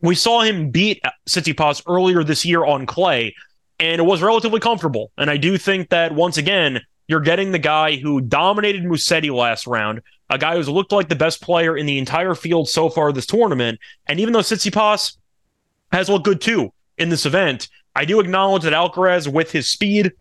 we 0.02 0.16
saw 0.16 0.42
him 0.42 0.72
beat 0.72 1.02
Tsitsipas 1.28 1.84
earlier 1.88 2.24
this 2.24 2.44
year 2.46 2.66
on 2.66 2.86
clay, 2.86 3.36
and 3.80 4.00
it 4.00 4.04
was 4.04 4.22
relatively 4.22 4.60
comfortable. 4.60 5.12
And 5.18 5.30
I 5.30 5.38
do 5.38 5.58
think 5.58 5.90
that 5.90 6.14
once 6.14 6.38
again, 6.38 6.82
you're 7.08 7.20
getting 7.20 7.52
the 7.52 7.60
guy 7.60 7.98
who 7.98 8.22
dominated 8.22 8.84
Musetti 8.84 9.34
last 9.34 9.68
round, 9.68 10.02
a 10.30 10.38
guy 10.38 10.56
who's 10.56 10.70
looked 10.70 10.92
like 10.92 11.10
the 11.10 11.16
best 11.16 11.42
player 11.42 11.78
in 11.78 11.86
the 11.86 11.98
entire 11.98 12.36
field 12.36 12.70
so 12.70 12.90
far 12.90 13.12
this 13.12 13.26
tournament. 13.26 13.80
And 14.08 14.20
even 14.20 14.34
though 14.34 14.40
Tsitsipas 14.40 15.18
has 15.92 16.10
looked 16.10 16.26
good 16.26 16.42
too 16.42 16.74
in 16.98 17.10
this 17.10 17.26
event, 17.26 17.68
I 17.96 18.06
do 18.06 18.20
acknowledge 18.20 18.64
that 18.64 18.74
Alcaraz, 18.74 19.32
with 19.32 19.52
his 19.52 19.70
speed 19.70 20.14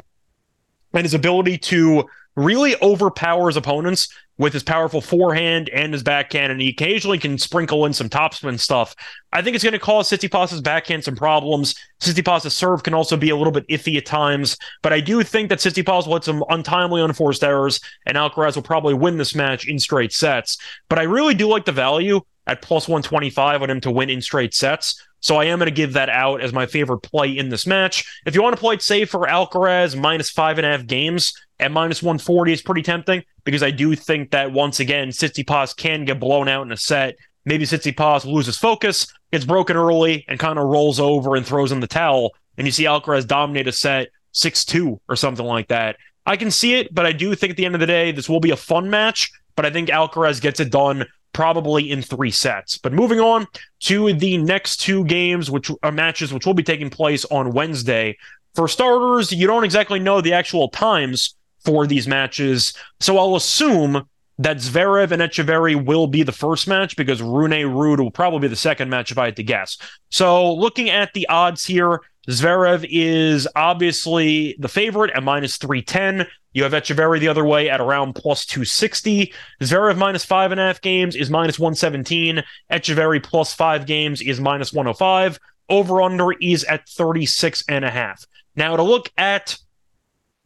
and 0.93 1.05
his 1.05 1.15
ability 1.15 1.59
to 1.59 2.05
really 2.35 2.75
overpower 2.83 3.49
his 3.49 3.57
opponents 3.57 4.09
with 4.41 4.55
his 4.55 4.63
powerful 4.63 5.03
forehand 5.03 5.69
and 5.69 5.93
his 5.93 6.03
backhand, 6.03 6.51
and 6.51 6.63
he 6.63 6.71
occasionally 6.71 7.19
can 7.19 7.37
sprinkle 7.37 7.85
in 7.85 7.93
some 7.93 8.09
topspin 8.09 8.59
stuff. 8.59 8.97
I 9.35 9.43
think 9.43 9.55
it's 9.55 9.63
going 9.63 9.75
to 9.75 9.79
cause 9.79 10.09
Tsitsipas's 10.09 10.63
backhand 10.63 11.05
some 11.05 11.15
problems. 11.15 11.75
Tsitsipas's 12.01 12.55
serve 12.55 12.83
can 12.83 12.95
also 12.95 13.19
be 13.19 13.29
a 13.29 13.37
little 13.37 13.53
bit 13.53 13.69
iffy 13.69 13.99
at 13.99 14.07
times, 14.07 14.57
but 14.81 14.95
I 14.95 15.01
do 15.01 15.23
think 15.23 15.51
that 15.51 15.59
Tsitsipas 15.59 16.07
will 16.07 16.15
hit 16.15 16.25
some 16.25 16.43
untimely, 16.49 17.03
unforced 17.03 17.45
errors, 17.45 17.81
and 18.07 18.17
Alcaraz 18.17 18.57
will 18.57 18.63
probably 18.63 18.95
win 18.95 19.19
this 19.19 19.35
match 19.35 19.69
in 19.69 19.79
straight 19.79 20.11
sets. 20.11 20.57
But 20.89 20.99
I 20.99 21.03
really 21.03 21.35
do 21.35 21.47
like 21.47 21.67
the 21.67 21.73
value 21.73 22.23
at 22.47 22.63
plus 22.63 22.89
125 22.89 23.61
on 23.61 23.69
him 23.69 23.81
to 23.83 23.91
win 23.91 24.09
in 24.09 24.23
straight 24.23 24.55
sets. 24.55 25.07
So 25.21 25.37
I 25.37 25.45
am 25.45 25.59
going 25.59 25.67
to 25.67 25.71
give 25.71 25.93
that 25.93 26.09
out 26.09 26.41
as 26.41 26.55
my 26.55 26.65
favorite 26.65 27.01
play 27.01 27.37
in 27.37 27.51
this 27.51 27.67
match. 27.67 28.23
If 28.25 28.35
you 28.35 28.43
want 28.43 28.57
to 28.57 28.61
play 28.61 28.77
it 28.77 28.81
safe 28.81 29.11
for 29.11 29.27
Alcaraz, 29.27 29.95
minus 29.95 30.31
five 30.31 30.57
and 30.57 30.67
a 30.67 30.71
half 30.71 30.87
games 30.87 31.35
at 31.61 31.71
minus 31.71 32.03
140 32.03 32.53
is 32.53 32.63
pretty 32.63 32.83
tempting 32.83 33.23
because 33.45 33.63
I 33.63 33.71
do 33.71 33.95
think 33.95 34.31
that 34.31 34.53
once 34.53 34.81
again, 34.81 35.09
Tsitsipas 35.09 35.77
can 35.77 36.05
get 36.05 36.19
blown 36.19 36.49
out 36.49 36.67
in 36.67 36.73
a 36.73 36.77
set. 36.77 37.17
Maybe 37.45 37.65
Tsitsipas 37.65 38.25
loses 38.25 38.57
focus, 38.57 39.13
gets 39.33 39.45
broken 39.45 39.77
early, 39.77 40.25
and 40.29 40.39
kind 40.39 40.59
of 40.59 40.67
rolls 40.67 41.01
over 41.01 41.37
and 41.37 41.47
throws 41.47 41.73
in 41.73 41.81
the 41.81 41.87
towel. 41.87 42.33
And 42.59 42.67
you 42.67 42.73
see 42.73 42.85
Alcaraz 42.85 43.27
dominate 43.27 43.69
a 43.69 43.73
set 43.73 44.09
6 44.33 44.65
2 44.65 45.01
or 45.09 45.17
something 45.17 45.47
like 45.47 45.69
that. 45.69 45.97
I 46.27 46.37
can 46.37 46.51
see 46.51 46.75
it, 46.75 46.95
but 46.95 47.07
I 47.07 47.13
do 47.13 47.35
think 47.35 47.53
at 47.53 47.57
the 47.57 47.65
end 47.65 47.75
of 47.75 47.81
the 47.81 47.87
day, 47.87 48.13
this 48.13 48.29
will 48.29 48.41
be 48.41 48.51
a 48.51 48.57
fun 48.57 48.91
match. 48.91 49.31
But 49.57 49.67
I 49.67 49.71
think 49.71 49.89
Alcaraz 49.89 50.41
gets 50.41 50.61
it 50.61 50.71
done 50.71 51.07
probably 51.33 51.91
in 51.91 52.03
three 52.03 52.31
sets. 52.31 52.79
But 52.79 52.93
moving 52.93 53.21
on 53.21 53.47
to 53.81 54.13
the 54.13 54.39
next 54.39 54.79
two 54.79 55.05
games, 55.05 55.51
which 55.51 55.71
are 55.83 55.93
matches 55.93 56.33
which 56.33 56.47
will 56.47 56.55
be 56.55 56.63
taking 56.63 56.91
place 56.91 57.25
on 57.27 57.53
Wednesday. 57.53 58.17
For 58.55 58.69
starters, 58.69 59.33
you 59.33 59.47
don't 59.47 59.65
exactly 59.65 60.01
know 60.01 60.21
the 60.21 60.33
actual 60.33 60.69
times 60.69 61.35
for 61.65 61.87
these 61.87 62.09
matches, 62.09 62.75
so 63.01 63.19
I'll 63.19 63.37
assume 63.37 64.09
that 64.41 64.57
Zverev 64.57 65.11
and 65.11 65.21
Etcheverry 65.21 65.85
will 65.85 66.07
be 66.07 66.23
the 66.23 66.33
first 66.33 66.67
match 66.67 66.97
because 66.97 67.21
Rune 67.21 67.51
Ruud 67.51 67.99
will 67.99 68.11
probably 68.11 68.41
be 68.41 68.49
the 68.49 68.57
second 68.57 68.89
match 68.89 69.13
if 69.13 69.19
I 69.19 69.27
had 69.27 69.37
to 69.37 69.43
guess. 69.43 69.77
So 70.11 70.55
looking 70.55 70.89
at 70.89 71.13
the 71.13 71.29
odds 71.29 71.63
here, 71.67 72.01
Zverev 72.27 72.87
is 72.89 73.47
obviously 73.55 74.57
the 74.59 74.69
favorite 74.69 75.11
at 75.15 75.23
minus 75.23 75.59
310. 75.59 76.27
You 76.55 76.63
have 76.63 76.73
Etcheverry 76.73 77.21
the 77.21 77.29
other 77.29 77.45
way 77.45 77.69
at 77.69 77.83
around 77.83 78.15
plus 78.15 78.47
260. 78.47 79.33
Zverev 79.61 79.99
minus 79.99 80.25
five 80.25 80.53
and 80.53 80.61
a 80.61 80.67
half 80.67 80.81
games 80.81 81.17
is 81.17 81.29
minus 81.29 81.59
117. 81.59 82.43
Etcheverry 82.73 83.23
plus 83.23 83.53
five 83.53 83.85
games 83.85 84.23
is 84.23 84.41
minus 84.41 84.73
105. 84.73 85.39
Over 85.69 86.01
under 86.01 86.33
is 86.33 86.65
at 86.65 86.89
36 86.89 87.63
and 87.69 87.85
a 87.85 87.91
half. 87.91 88.25
Now 88.57 88.77
to 88.77 88.83
look 88.83 89.11
at 89.19 89.59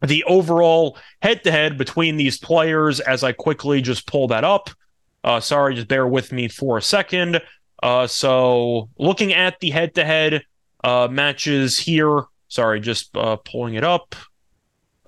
the 0.07 0.25
overall 0.25 0.99
head 1.23 1.45
to 1.45 1.51
head 1.51 1.79
between 1.79 2.17
these 2.17 2.39
players 2.39 3.01
as 3.01 3.25
I 3.25 3.33
quickly 3.33 3.81
just 3.81 4.07
pull 4.07 4.29
that 4.29 4.45
up. 4.45 4.71
Uh, 5.23 5.41
sorry, 5.41 5.75
just 5.75 5.89
bear 5.89 6.07
with 6.07 6.33
me 6.33 6.49
for 6.49 6.79
a 6.79 6.83
second. 6.83 7.41
Uh, 7.83 8.07
so 8.07 8.89
looking 8.99 9.33
at 9.33 9.59
the 9.61 9.71
head 9.71 9.95
to 9.95 10.05
head 10.05 10.43
matches 10.85 11.79
here. 11.79 12.25
Sorry, 12.49 12.81
just 12.81 13.17
uh, 13.17 13.37
pulling 13.37 13.75
it 13.75 13.85
up. 13.85 14.15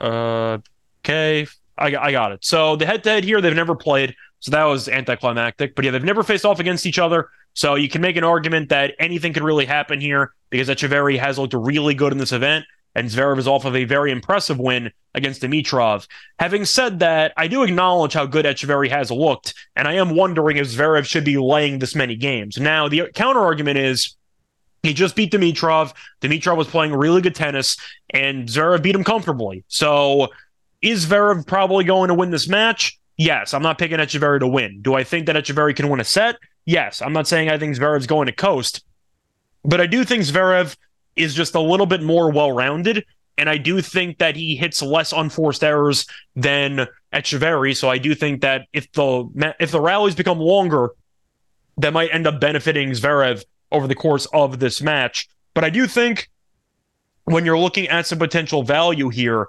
Uh, 0.01 0.59
Okay, 1.07 1.47
I, 1.79 1.95
I 1.95 2.11
got 2.11 2.33
it. 2.33 2.45
So 2.45 2.75
the 2.75 2.85
head 2.85 3.05
to 3.05 3.11
head 3.11 3.23
here, 3.23 3.41
they've 3.41 3.55
never 3.55 3.77
played. 3.77 4.17
So 4.41 4.51
that 4.51 4.65
was 4.65 4.89
anticlimactic. 4.89 5.77
But 5.77 5.85
yeah, 5.85 5.93
they've 5.93 6.03
never 6.03 6.25
faced 6.25 6.45
off 6.45 6.59
against 6.59 6.85
each 6.85 6.99
other. 6.99 7.29
So 7.55 7.77
you 7.77 7.89
can 7.89 8.01
make 8.01 8.17
an 8.17 8.25
argument 8.25 8.71
that 8.71 8.95
anything 8.99 9.33
could 9.33 9.45
really 9.45 9.67
happen 9.67 10.01
here 10.01 10.33
because 10.51 10.69
Etcheverry 10.69 11.17
has 11.17 11.39
looked 11.39 11.55
really 11.55 11.95
good 11.95 12.11
in 12.11 12.19
this 12.19 12.33
event. 12.33 12.65
And 12.97 13.11
Zverev 13.11 13.39
is 13.39 13.47
off 13.47 13.67
of 13.67 13.77
a 13.77 13.85
very 13.85 14.11
impressive 14.11 14.59
win 14.59 14.91
against 15.15 15.43
Dimitrov. 15.43 16.07
Having 16.39 16.65
said 16.65 17.01
that, 17.01 17.35
I 17.37 17.47
do 17.47 17.63
acknowledge 17.63 18.15
how 18.15 18.25
good 18.25 18.47
Etcheverry 18.47 18.89
has 18.89 19.11
looked, 19.11 19.53
and 19.77 19.87
I 19.87 19.93
am 19.93 20.17
wondering 20.17 20.57
if 20.57 20.69
Zverev 20.69 21.05
should 21.05 21.25
be 21.25 21.37
laying 21.37 21.79
this 21.79 21.95
many 21.95 22.17
games. 22.17 22.57
Now, 22.57 22.89
the 22.89 23.11
counter 23.15 23.41
argument 23.41 23.77
is 23.77 24.17
he 24.83 24.95
just 24.95 25.15
beat 25.15 25.31
Dimitrov. 25.31 25.93
Dimitrov 26.23 26.57
was 26.57 26.69
playing 26.69 26.95
really 26.95 27.21
good 27.21 27.35
tennis, 27.35 27.77
and 28.15 28.49
Zverev 28.49 28.83
beat 28.83 28.95
him 28.95 29.05
comfortably. 29.05 29.63
So 29.69 30.29
is 30.81 31.05
Zverev 31.05 31.47
probably 31.47 31.85
going 31.85 32.09
to 32.09 32.15
win 32.15 32.31
this 32.31 32.49
match? 32.49 32.99
Yes. 33.19 33.53
I'm 33.53 33.63
not 33.63 33.77
picking 33.77 33.99
Etcheverry 33.99 34.41
to 34.41 34.47
win. 34.47 34.81
Do 34.81 34.95
I 34.95 35.05
think 35.05 35.27
that 35.27 35.37
Etcheverry 35.37 35.77
can 35.77 35.91
win 35.91 36.01
a 36.01 36.05
set? 36.05 36.37
Yes. 36.65 37.03
I'm 37.03 37.13
not 37.13 37.29
saying 37.29 37.51
I 37.51 37.59
think 37.59 37.77
Zverev's 37.77 38.07
going 38.07 38.27
to 38.27 38.33
coast, 38.33 38.85
but 39.65 39.83
I 39.83 39.87
do 39.87 40.03
think 40.03 40.23
Zverev 40.23 40.77
is 41.17 41.35
just 41.35 41.55
a 41.55 41.61
little 41.61 41.87
bit 41.87 42.03
more 42.03 42.31
well 42.31 42.53
rounded. 42.53 43.05
And 43.39 43.51
I 43.51 43.59
do 43.59 43.83
think 43.83 44.19
that 44.19 44.37
he 44.37 44.57
hits 44.57 44.81
less 44.81 45.13
unforced 45.13 45.63
errors 45.63 46.07
than 46.35 46.87
Etcheverry. 47.13 47.77
So 47.77 47.89
I 47.89 47.99
do 47.99 48.15
think 48.15 48.41
that 48.43 48.67
if 48.73 48.91
the 48.93 49.55
if 49.61 49.71
the 49.71 49.81
rallies 49.81 50.15
become 50.15 50.39
longer, 50.39 50.91
that 51.79 51.93
might 51.93 52.15
end 52.15 52.27
up 52.27 52.41
benefiting 52.41 52.91
Zverev 52.91 53.45
over 53.73 53.87
the 53.87 53.95
course 53.95 54.27
of 54.33 54.59
this 54.59 54.81
match. 54.81 55.29
But 55.55 55.65
I 55.65 55.71
do 55.71 55.87
think 55.87 56.31
when 57.25 57.45
you're 57.45 57.59
looking 57.59 57.89
at 57.89 58.07
some 58.07 58.19
potential 58.19 58.63
value 58.63 59.09
here, 59.09 59.49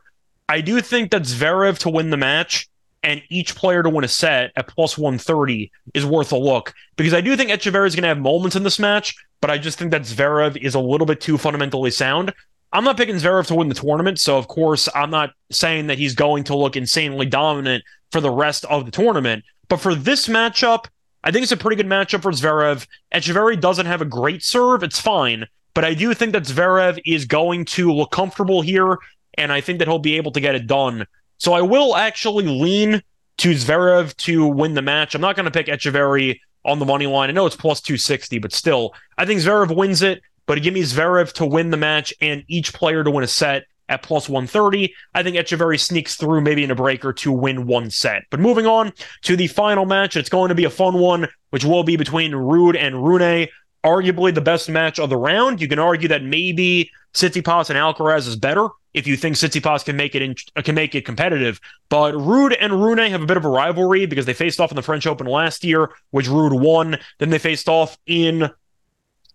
I 0.49 0.61
do 0.61 0.81
think 0.81 1.11
that 1.11 1.23
Zverev 1.23 1.77
to 1.79 1.89
win 1.89 2.09
the 2.09 2.17
match 2.17 2.67
and 3.03 3.21
each 3.29 3.55
player 3.55 3.83
to 3.83 3.89
win 3.89 4.03
a 4.03 4.07
set 4.07 4.51
at 4.55 4.67
plus 4.67 4.97
130 4.97 5.71
is 5.93 6.05
worth 6.05 6.31
a 6.31 6.37
look 6.37 6.73
because 6.95 7.13
I 7.13 7.21
do 7.21 7.35
think 7.35 7.49
Etcheverry 7.49 7.87
is 7.87 7.95
going 7.95 8.03
to 8.03 8.09
have 8.09 8.19
moments 8.19 8.55
in 8.55 8.63
this 8.63 8.79
match, 8.79 9.15
but 9.41 9.49
I 9.49 9.57
just 9.57 9.77
think 9.77 9.91
that 9.91 10.01
Zverev 10.01 10.57
is 10.57 10.75
a 10.75 10.79
little 10.79 11.05
bit 11.05 11.21
too 11.21 11.37
fundamentally 11.37 11.91
sound. 11.91 12.33
I'm 12.73 12.83
not 12.83 12.97
picking 12.97 13.15
Zverev 13.15 13.47
to 13.47 13.55
win 13.55 13.69
the 13.69 13.75
tournament, 13.75 14.19
so 14.19 14.37
of 14.37 14.47
course 14.47 14.89
I'm 14.93 15.09
not 15.09 15.31
saying 15.51 15.87
that 15.87 15.97
he's 15.97 16.15
going 16.15 16.43
to 16.45 16.55
look 16.55 16.75
insanely 16.75 17.25
dominant 17.25 17.83
for 18.11 18.19
the 18.19 18.31
rest 18.31 18.65
of 18.65 18.85
the 18.85 18.91
tournament. 18.91 19.43
But 19.69 19.77
for 19.79 19.95
this 19.95 20.27
matchup, 20.27 20.85
I 21.23 21.31
think 21.31 21.43
it's 21.43 21.51
a 21.51 21.57
pretty 21.57 21.75
good 21.75 21.87
matchup 21.87 22.21
for 22.21 22.31
Zverev. 22.31 22.87
Etcheverry 23.13 23.59
doesn't 23.59 23.85
have 23.85 24.01
a 24.01 24.05
great 24.05 24.43
serve, 24.43 24.83
it's 24.83 24.99
fine, 24.99 25.45
but 25.73 25.85
I 25.85 25.93
do 25.93 26.13
think 26.13 26.33
that 26.33 26.43
Zverev 26.43 26.99
is 27.05 27.25
going 27.25 27.65
to 27.65 27.91
look 27.93 28.11
comfortable 28.11 28.61
here 28.61 28.97
and 29.37 29.51
I 29.51 29.61
think 29.61 29.79
that 29.79 29.87
he'll 29.87 29.99
be 29.99 30.17
able 30.17 30.31
to 30.31 30.39
get 30.39 30.55
it 30.55 30.67
done. 30.67 31.05
So 31.37 31.53
I 31.53 31.61
will 31.61 31.95
actually 31.95 32.45
lean 32.45 33.01
to 33.37 33.51
Zverev 33.51 34.15
to 34.17 34.47
win 34.47 34.73
the 34.73 34.81
match. 34.81 35.15
I'm 35.15 35.21
not 35.21 35.35
going 35.35 35.45
to 35.45 35.51
pick 35.51 35.67
Etcheverry 35.67 36.39
on 36.65 36.79
the 36.79 36.85
money 36.85 37.07
line. 37.07 37.29
I 37.29 37.33
know 37.33 37.45
it's 37.45 37.55
plus 37.55 37.81
260, 37.81 38.39
but 38.39 38.51
still, 38.51 38.93
I 39.17 39.25
think 39.25 39.41
Zverev 39.41 39.75
wins 39.75 40.01
it. 40.01 40.21
But 40.47 40.63
give 40.63 40.73
me 40.73 40.81
Zverev 40.81 41.33
to 41.33 41.45
win 41.45 41.71
the 41.71 41.77
match 41.77 42.13
and 42.21 42.43
each 42.47 42.73
player 42.73 43.03
to 43.03 43.11
win 43.11 43.23
a 43.23 43.27
set 43.27 43.65
at 43.89 44.01
plus 44.01 44.29
130. 44.29 44.93
I 45.13 45.21
think 45.21 45.35
Etcheverry 45.35 45.79
sneaks 45.79 46.15
through 46.15 46.41
maybe 46.41 46.63
in 46.63 46.71
a 46.71 46.75
breaker 46.75 47.13
to 47.13 47.31
win 47.31 47.67
one 47.67 47.89
set. 47.89 48.23
But 48.29 48.39
moving 48.39 48.65
on 48.65 48.93
to 49.23 49.35
the 49.35 49.47
final 49.47 49.85
match, 49.85 50.15
it's 50.15 50.29
going 50.29 50.49
to 50.49 50.55
be 50.55 50.63
a 50.63 50.69
fun 50.69 50.95
one, 50.95 51.27
which 51.49 51.65
will 51.65 51.83
be 51.83 51.97
between 51.97 52.31
Ruud 52.31 52.77
and 52.77 53.05
Rune. 53.05 53.47
Arguably 53.87 54.33
the 54.33 54.41
best 54.41 54.67
match 54.67 54.99
of 54.99 55.09
the 55.09 55.15
round. 55.15 55.61
You 55.61 55.69
can 55.69 55.79
argue 55.79 56.09
that 56.09 56.21
maybe 56.21 56.91
Tsitsipas 57.13 57.69
and 57.69 57.79
Alcaraz 57.79 58.27
is 58.27 58.35
better 58.35 58.67
if 58.93 59.05
you 59.05 59.15
think 59.15 59.35
Tsitsipas 59.35 59.85
can 59.85 59.95
make 59.95 60.13
it 60.13 60.21
in, 60.21 60.35
can 60.63 60.75
make 60.75 60.93
it 60.93 61.05
competitive. 61.05 61.61
But 61.87 62.15
Ruud 62.15 62.57
and 62.59 62.73
Rune 62.73 62.97
have 62.97 63.21
a 63.21 63.25
bit 63.25 63.37
of 63.37 63.45
a 63.45 63.49
rivalry 63.49 64.07
because 64.07 64.25
they 64.25 64.33
faced 64.33 64.59
off 64.59 64.71
in 64.71 64.75
the 64.75 64.81
French 64.81 65.07
Open 65.07 65.27
last 65.27 65.63
year, 65.63 65.91
which 66.09 66.27
Ruud 66.27 66.59
won. 66.59 66.97
Then 67.19 67.29
they 67.29 67.37
faced 67.37 67.69
off 67.69 67.97
in 68.07 68.49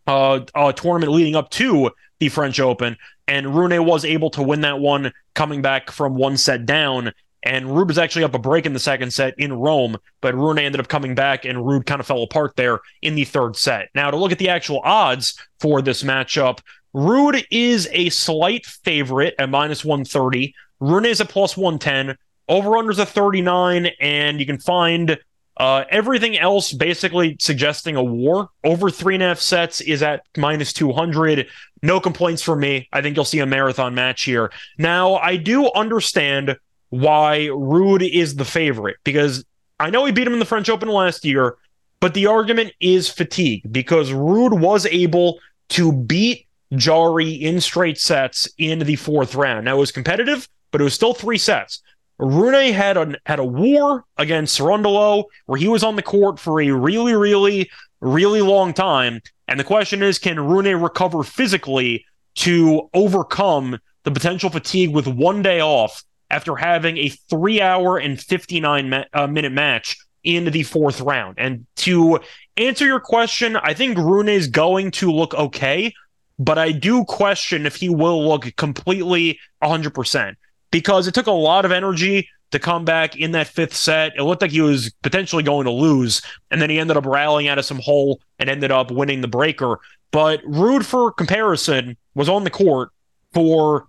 uh, 0.07 0.41
a 0.55 0.73
tournament 0.73 1.13
leading 1.13 1.37
up 1.37 1.49
to 1.51 1.93
the 2.19 2.29
French 2.29 2.61
Open, 2.61 2.97
and 3.29 3.55
Rune 3.55 3.85
was 3.87 4.05
able 4.05 4.31
to 4.31 4.43
win 4.43 4.61
that 4.63 4.81
one, 4.81 5.13
coming 5.35 5.63
back 5.63 5.91
from 5.91 6.17
one 6.17 6.37
set 6.37 6.67
down. 6.67 7.13
And 7.45 7.67
Ruud 7.67 7.89
was 7.89 7.99
actually 7.99 8.25
up 8.25 8.35
a 8.35 8.39
break 8.39 8.67
in 8.67 8.73
the 8.73 8.79
second 8.79 9.13
set 9.13 9.35
in 9.39 9.53
Rome, 9.53 9.97
but 10.21 10.35
Rune 10.35 10.59
ended 10.59 10.81
up 10.81 10.89
coming 10.89 11.15
back, 11.15 11.45
and 11.45 11.59
Ruud 11.59 11.87
kind 11.87 12.01
of 12.01 12.07
fell 12.07 12.23
apart 12.23 12.55
there 12.57 12.81
in 13.03 13.15
the 13.15 13.25
third 13.25 13.57
set. 13.57 13.89
Now, 13.95 14.11
to 14.11 14.17
look 14.17 14.33
at 14.33 14.39
the 14.39 14.49
actual 14.49 14.81
odds 14.85 15.39
for 15.59 15.83
this 15.83 16.03
matchup, 16.03 16.61
Ruud 16.95 17.45
is 17.51 17.89
a 17.93 18.11
slight 18.11 18.67
favorite 18.67 19.35
at 19.39 19.49
minus 19.49 19.85
130. 19.85 20.55
Rune 20.81 21.07
is 21.07 21.21
a 21.21 21.25
plus 21.25 21.57
110. 21.57 22.17
Over 22.49 22.77
under 22.77 22.91
is 22.91 22.99
a 22.99 23.07
39, 23.07 23.87
and 24.01 24.39
you 24.39 24.47
can 24.47 24.59
find 24.59 25.19
uh, 25.57 25.85
everything 25.91 26.39
else 26.39 26.73
basically 26.73 27.37
suggesting 27.41 27.97
a 27.97 28.03
war. 28.03 28.49
Over 28.65 28.91
three 28.91 29.15
and 29.15 29.23
a 29.23 29.29
half 29.29 29.41
sets 29.41 29.81
is 29.81 30.03
at 30.03 30.23
minus 30.37 30.73
200. 30.73 31.49
No 31.83 32.01
complaints 32.01 32.43
from 32.43 32.61
me. 32.61 32.89
I 32.93 33.03
think 33.03 33.17
you'll 33.17 33.25
see 33.25 33.41
a 33.41 33.47
marathon 33.47 33.95
match 33.95 34.23
here. 34.23 34.53
Now, 34.79 35.17
I 35.17 35.37
do 35.37 35.71
understand 35.73 36.57
why 36.93 37.49
Ruud 37.51 38.07
is 38.07 38.37
the 38.37 38.45
favorite 38.45 38.99
because 39.03 39.47
I 39.81 39.89
know 39.89 40.05
he 40.05 40.13
beat 40.13 40.27
him 40.27 40.35
in 40.35 40.41
the 40.41 40.45
French 40.45 40.69
Open 40.69 40.91
last 40.91 41.25
year, 41.25 41.57
but 42.01 42.13
the 42.13 42.27
argument 42.27 42.75
is 42.81 43.09
fatigue 43.09 43.63
because 43.73 44.11
Ruud 44.11 44.61
was 44.61 44.85
able 44.85 45.41
to 45.71 45.91
beat 45.91 46.47
Jarry 46.77 47.31
in 47.31 47.63
straight 47.63 47.99
sets 47.99 48.47
in 48.59 48.81
the 48.81 48.97
fourth 48.97 49.35
round. 49.35 49.65
Now 49.65 49.77
it 49.77 49.81
was 49.81 49.91
competitive, 49.91 50.47
but 50.71 50.83
it 50.83 50.85
was 50.85 50.93
still 50.93 51.15
three 51.15 51.39
sets. 51.39 51.81
Rune 52.19 52.75
had 52.75 52.99
a 52.99 53.15
had 53.25 53.39
a 53.39 53.45
war 53.45 54.05
against 54.19 54.61
Cerundolo 54.61 55.25
where 55.47 55.59
he 55.59 55.69
was 55.69 55.83
on 55.83 55.97
the 55.97 56.03
court 56.03 56.39
for 56.39 56.61
a 56.61 56.71
really, 56.73 57.15
really, 57.15 57.71
really 58.03 58.43
long 58.43 58.75
time. 58.75 59.23
And 59.49 59.59
the 59.59 59.65
question 59.65 60.03
is, 60.03 60.19
can 60.19 60.39
Rune 60.39 60.79
recover 60.79 61.23
physically 61.23 62.05
to 62.35 62.91
overcome 62.93 63.79
the 64.05 64.11
potential 64.11 64.51
fatigue 64.51 64.91
with 64.91 65.07
one 65.07 65.41
day 65.41 65.63
off 65.63 66.05
after 66.33 66.57
having 66.57 66.97
a 66.97 67.09
three 67.09 67.61
hour 67.61 67.99
and 67.99 68.21
59 68.21 68.91
ma- 68.91 69.05
uh, 69.13 69.27
minute 69.29 69.53
match 69.53 69.97
in 70.25 70.47
the 70.47 70.65
fourth 70.65 71.01
round? 71.01 71.37
And 71.39 71.67
to 71.77 72.19
answer 72.57 72.85
your 72.85 73.01
question, 73.01 73.57
I 73.57 73.75
think 73.75 73.99
Rune 73.99 74.29
is 74.29 74.49
going 74.49 74.91
to 74.93 75.13
look 75.13 75.35
okay, 75.35 75.93
but 76.39 76.59
I 76.59 76.73
do 76.73 77.05
question 77.05 77.67
if 77.67 77.77
he 77.77 77.89
will 77.89 78.27
look 78.27 78.57
completely 78.57 79.39
100% 79.63 80.35
because 80.73 81.07
it 81.07 81.15
took 81.15 81.29
a 81.29 81.31
lot 81.31 81.65
of 81.65 81.71
energy 81.71 82.29
to 82.51 82.59
come 82.59 82.85
back 82.85 83.17
in 83.17 83.33
that 83.33 83.49
fifth 83.49 83.75
set. 83.75 84.13
It 84.17 84.23
looked 84.25 84.43
like 84.43 84.51
he 84.51 84.61
was 84.61 84.93
potentially 85.03 85.43
going 85.43 85.65
to 85.65 85.71
lose, 85.71 86.23
and 86.51 86.61
then 86.61 86.71
he 86.71 86.79
ended 86.79 86.97
up 86.97 87.07
rallying 87.07 87.49
out 87.49 87.59
of 87.59 87.65
some 87.65 87.79
hole 87.79 88.21
and 88.39 88.49
ended 88.49 88.71
up 88.71 88.91
winning 88.91 89.21
the 89.21 89.29
breaker. 89.29 89.81
But 90.11 90.43
Ruud, 90.43 90.85
for 90.85 91.11
comparison, 91.11 91.97
was 92.15 92.29
on 92.29 92.45
the 92.45 92.51
court 92.51 92.91
for 93.33 93.89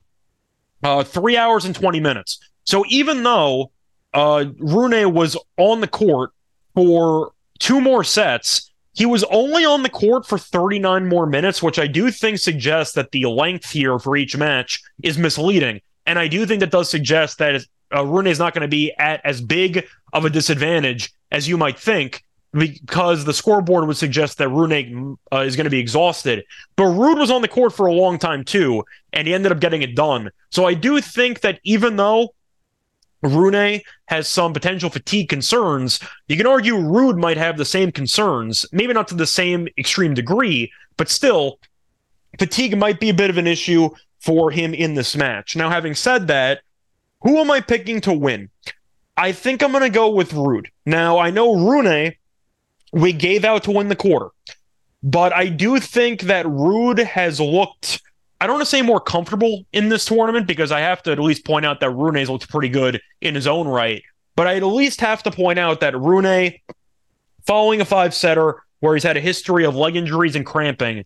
uh, 0.83 1.03
three 1.03 1.37
hours 1.37 1.65
and 1.65 1.75
20 1.75 1.99
minutes. 1.99 2.39
So 2.65 2.83
even 2.89 3.23
though 3.23 3.71
uh, 4.13 4.45
Rune 4.57 5.13
was 5.13 5.37
on 5.57 5.81
the 5.81 5.87
court 5.87 6.31
for 6.75 7.31
two 7.59 7.81
more 7.81 8.03
sets, 8.03 8.71
he 8.93 9.05
was 9.05 9.23
only 9.25 9.65
on 9.65 9.83
the 9.83 9.89
court 9.89 10.25
for 10.25 10.37
39 10.37 11.09
more 11.09 11.25
minutes, 11.25 11.63
which 11.63 11.79
I 11.79 11.87
do 11.87 12.11
think 12.11 12.37
suggests 12.37 12.93
that 12.93 13.11
the 13.11 13.25
length 13.25 13.71
here 13.71 13.97
for 13.97 14.15
each 14.15 14.37
match 14.37 14.81
is 15.01 15.17
misleading. 15.17 15.81
And 16.05 16.19
I 16.19 16.27
do 16.27 16.45
think 16.45 16.59
that 16.59 16.71
does 16.71 16.89
suggest 16.89 17.39
that 17.39 17.65
uh, 17.95 18.05
Rune 18.05 18.27
is 18.27 18.39
not 18.39 18.53
going 18.53 18.61
to 18.61 18.67
be 18.67 18.93
at 18.99 19.21
as 19.23 19.41
big 19.41 19.87
of 20.11 20.25
a 20.25 20.29
disadvantage 20.29 21.11
as 21.31 21.47
you 21.47 21.57
might 21.57 21.79
think 21.79 22.23
because 22.53 23.25
the 23.25 23.33
scoreboard 23.33 23.87
would 23.87 23.97
suggest 23.97 24.37
that 24.37 24.49
Rune 24.49 25.17
uh, 25.31 25.39
is 25.39 25.55
going 25.55 25.65
to 25.65 25.71
be 25.71 25.79
exhausted. 25.79 26.43
But 26.75 26.85
Ruud 26.85 27.17
was 27.17 27.31
on 27.31 27.41
the 27.41 27.47
court 27.47 27.73
for 27.73 27.87
a 27.87 27.93
long 27.93 28.19
time 28.19 28.43
too, 28.43 28.83
and 29.11 29.27
he 29.27 29.33
ended 29.33 29.51
up 29.51 29.59
getting 29.59 29.81
it 29.81 29.95
done. 29.95 30.29
So 30.51 30.65
I 30.65 30.75
do 30.75 31.01
think 31.01 31.41
that 31.41 31.59
even 31.63 31.95
though 31.95 32.33
Rune 33.23 33.81
has 34.05 34.27
some 34.27 34.53
potential 34.53 34.89
fatigue 34.89 35.29
concerns, 35.29 35.99
you 36.27 36.37
can 36.37 36.45
argue 36.45 36.75
Ruud 36.75 37.17
might 37.17 37.37
have 37.37 37.57
the 37.57 37.65
same 37.65 37.91
concerns, 37.91 38.65
maybe 38.71 38.93
not 38.93 39.07
to 39.07 39.15
the 39.15 39.25
same 39.25 39.67
extreme 39.77 40.13
degree, 40.13 40.71
but 40.97 41.09
still, 41.09 41.59
fatigue 42.37 42.77
might 42.77 42.99
be 42.99 43.09
a 43.09 43.13
bit 43.13 43.29
of 43.29 43.37
an 43.37 43.47
issue 43.47 43.89
for 44.19 44.51
him 44.51 44.73
in 44.73 44.93
this 44.93 45.15
match. 45.15 45.55
Now, 45.55 45.69
having 45.69 45.95
said 45.95 46.27
that, 46.27 46.61
who 47.21 47.39
am 47.39 47.49
I 47.49 47.61
picking 47.61 48.01
to 48.01 48.13
win? 48.13 48.49
I 49.15 49.31
think 49.31 49.63
I'm 49.63 49.71
going 49.71 49.83
to 49.83 49.89
go 49.89 50.09
with 50.09 50.31
Ruud. 50.31 50.67
Now, 50.85 51.17
I 51.17 51.29
know 51.29 51.55
Rune, 51.55 52.13
we 52.93 53.11
gave 53.11 53.43
out 53.43 53.63
to 53.63 53.71
win 53.71 53.89
the 53.89 53.95
quarter, 53.95 54.29
but 55.01 55.33
I 55.33 55.47
do 55.49 55.79
think 55.79 56.21
that 56.21 56.45
Ruud 56.45 57.03
has 57.03 57.41
looked, 57.41 58.01
I 58.39 58.47
don't 58.47 58.55
want 58.55 58.65
to 58.65 58.69
say 58.69 58.81
more 58.81 59.01
comfortable 59.01 59.65
in 59.73 59.89
this 59.89 60.05
tournament 60.05 60.47
because 60.47 60.71
I 60.71 60.79
have 60.79 61.03
to 61.03 61.11
at 61.11 61.19
least 61.19 61.43
point 61.43 61.65
out 61.65 61.79
that 61.81 61.89
Rune's 61.89 62.29
looked 62.29 62.49
pretty 62.49 62.69
good 62.69 63.01
in 63.19 63.35
his 63.35 63.47
own 63.47 63.67
right. 63.67 64.03
But 64.35 64.47
I 64.47 64.55
at 64.55 64.63
least 64.63 65.01
have 65.01 65.23
to 65.23 65.31
point 65.31 65.59
out 65.59 65.79
that 65.81 65.99
Rune, 65.99 66.53
following 67.45 67.81
a 67.81 67.85
five 67.85 68.13
setter 68.13 68.63
where 68.79 68.93
he's 68.93 69.03
had 69.03 69.17
a 69.17 69.21
history 69.21 69.65
of 69.65 69.75
leg 69.75 69.95
injuries 69.95 70.35
and 70.35 70.45
cramping, 70.45 71.03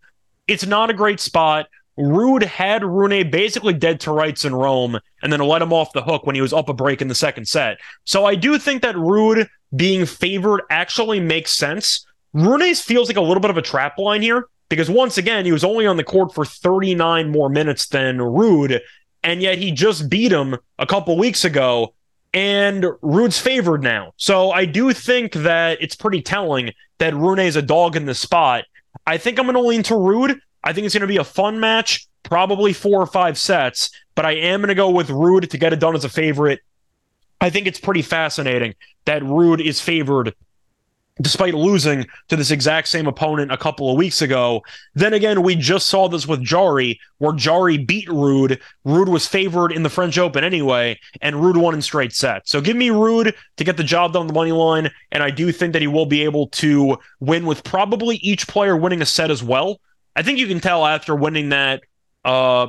it's 0.48 0.66
not 0.66 0.90
a 0.90 0.94
great 0.94 1.20
spot. 1.20 1.68
Ruud 1.98 2.44
had 2.44 2.84
Rune 2.84 3.30
basically 3.32 3.74
dead 3.74 4.00
to 4.02 4.12
rights 4.12 4.46
in 4.46 4.54
Rome 4.54 5.00
and 5.24 5.34
then 5.34 5.40
let 5.40 5.62
him 5.62 5.74
off 5.74 5.94
the 5.94 6.04
hook 6.04 6.26
when 6.26 6.36
he 6.36 6.42
was 6.42 6.54
up 6.54 6.70
a 6.70 6.74
break 6.74 7.02
in 7.02 7.08
the 7.08 7.16
second 7.16 7.48
set. 7.48 7.80
So 8.04 8.26
I 8.26 8.36
do 8.36 8.60
think 8.60 8.82
that 8.84 8.96
Ruud 8.96 9.48
being 9.76 10.06
favored 10.06 10.62
actually 10.70 11.20
makes 11.20 11.52
sense. 11.52 12.06
Rune's 12.34 12.82
feels 12.82 13.08
like 13.08 13.18
a 13.18 13.22
little 13.22 13.42
bit 13.42 13.52
of 13.52 13.58
a 13.58 13.62
trap 13.62 13.98
line 13.98 14.22
here 14.22 14.48
because 14.70 14.90
once 14.90 15.18
again, 15.18 15.46
he 15.46 15.52
was 15.52 15.64
only 15.64 15.86
on 15.86 15.98
the 15.98 16.04
court 16.04 16.34
for 16.34 16.46
39 16.46 17.30
more 17.30 17.50
minutes 17.50 17.88
than 17.88 18.18
Ruud, 18.18 18.80
and 19.24 19.42
yet 19.42 19.58
he 19.58 19.72
just 19.72 20.10
beat 20.10 20.32
him 20.32 20.58
a 20.78 20.86
couple 20.86 21.18
weeks 21.18 21.46
ago, 21.46 21.94
and 22.34 22.84
Ruud's 23.02 23.40
favored 23.40 23.82
now. 23.82 24.14
So 24.18 24.52
I 24.52 24.66
do 24.66 24.94
think 24.94 25.34
that 25.34 25.82
it's 25.82 25.96
pretty 25.96 26.22
telling 26.22 26.72
that 27.00 27.16
Rune 27.16 27.40
is 27.40 27.56
a 27.56 27.62
dog 27.62 27.96
in 27.96 28.06
the 28.06 28.16
spot. 28.16 28.66
I 29.06 29.18
think 29.18 29.40
I'm 29.40 29.46
going 29.46 29.56
to 29.56 29.62
lean 29.62 29.84
to 29.84 29.94
Ruud. 29.94 30.38
I 30.64 30.74
think 30.74 30.86
it's 30.86 30.94
going 30.94 31.02
to 31.02 31.08
be 31.08 31.18
a 31.18 31.24
fun 31.24 31.60
match, 31.60 32.08
probably 32.24 32.74
four 32.74 33.02
or 33.02 33.06
five 33.06 33.38
sets, 33.38 33.90
but 34.16 34.26
I 34.26 34.34
am 34.34 34.60
going 34.60 34.70
to 34.70 34.76
go 34.76 34.90
with 34.90 35.08
Ruud 35.08 35.50
to 35.50 35.58
get 35.58 35.72
it 35.72 35.80
done 35.80 35.96
as 35.96 36.04
a 36.04 36.10
favorite. 36.10 36.60
I 37.40 37.50
think 37.50 37.68
it's 37.68 37.80
pretty 37.80 38.02
fascinating 38.02 38.76
that 39.06 39.22
Ruud 39.22 39.64
is 39.64 39.80
favored 39.80 40.34
despite 41.22 41.54
losing 41.54 42.06
to 42.28 42.36
this 42.36 42.52
exact 42.52 42.88
same 42.88 43.08
opponent 43.08 43.52
a 43.52 43.58
couple 43.58 43.90
of 43.90 43.98
weeks 43.98 44.22
ago. 44.22 44.62
Then 44.94 45.14
again, 45.14 45.42
we 45.42 45.56
just 45.56 45.88
saw 45.88 46.08
this 46.08 46.28
with 46.28 46.44
Jarry, 46.44 47.00
where 47.18 47.34
Jarry 47.34 47.78
beat 47.78 48.08
Ruud. 48.08 48.60
Ruud 48.86 49.10
was 49.10 49.28
favored 49.28 49.72
in 49.72 49.84
the 49.84 49.90
French 49.90 50.18
Open 50.18 50.44
anyway, 50.44 51.00
and 51.22 51.36
Ruud 51.36 51.58
won 51.58 51.74
in 51.74 51.82
straight 51.82 52.14
sets. 52.14 52.52
So 52.52 52.62
give 52.62 52.78
me 52.78 52.90
Ruud 52.90 53.34
to 53.58 53.64
get 53.64 53.78
the 53.78 53.84
job 53.84 54.14
done 54.14 54.22
on 54.22 54.28
the 54.28 54.34
money 54.34 54.52
line, 54.52 54.92
and 55.12 55.24
I 55.24 55.30
do 55.30 55.52
think 55.52 55.74
that 55.74 55.82
he 55.82 55.88
will 55.88 56.06
be 56.06 56.24
able 56.24 56.48
to 56.50 56.98
win 57.20 57.46
with 57.46 57.64
probably 57.64 58.18
each 58.18 58.48
player 58.48 58.78
winning 58.78 59.02
a 59.02 59.06
set 59.06 59.32
as 59.32 59.44
well. 59.44 59.80
I 60.16 60.24
think 60.24 60.40
you 60.40 60.48
can 60.48 60.60
tell 60.60 60.86
after 60.86 61.16
winning 61.16 61.50
that. 61.50 61.84
Uh, 62.26 62.68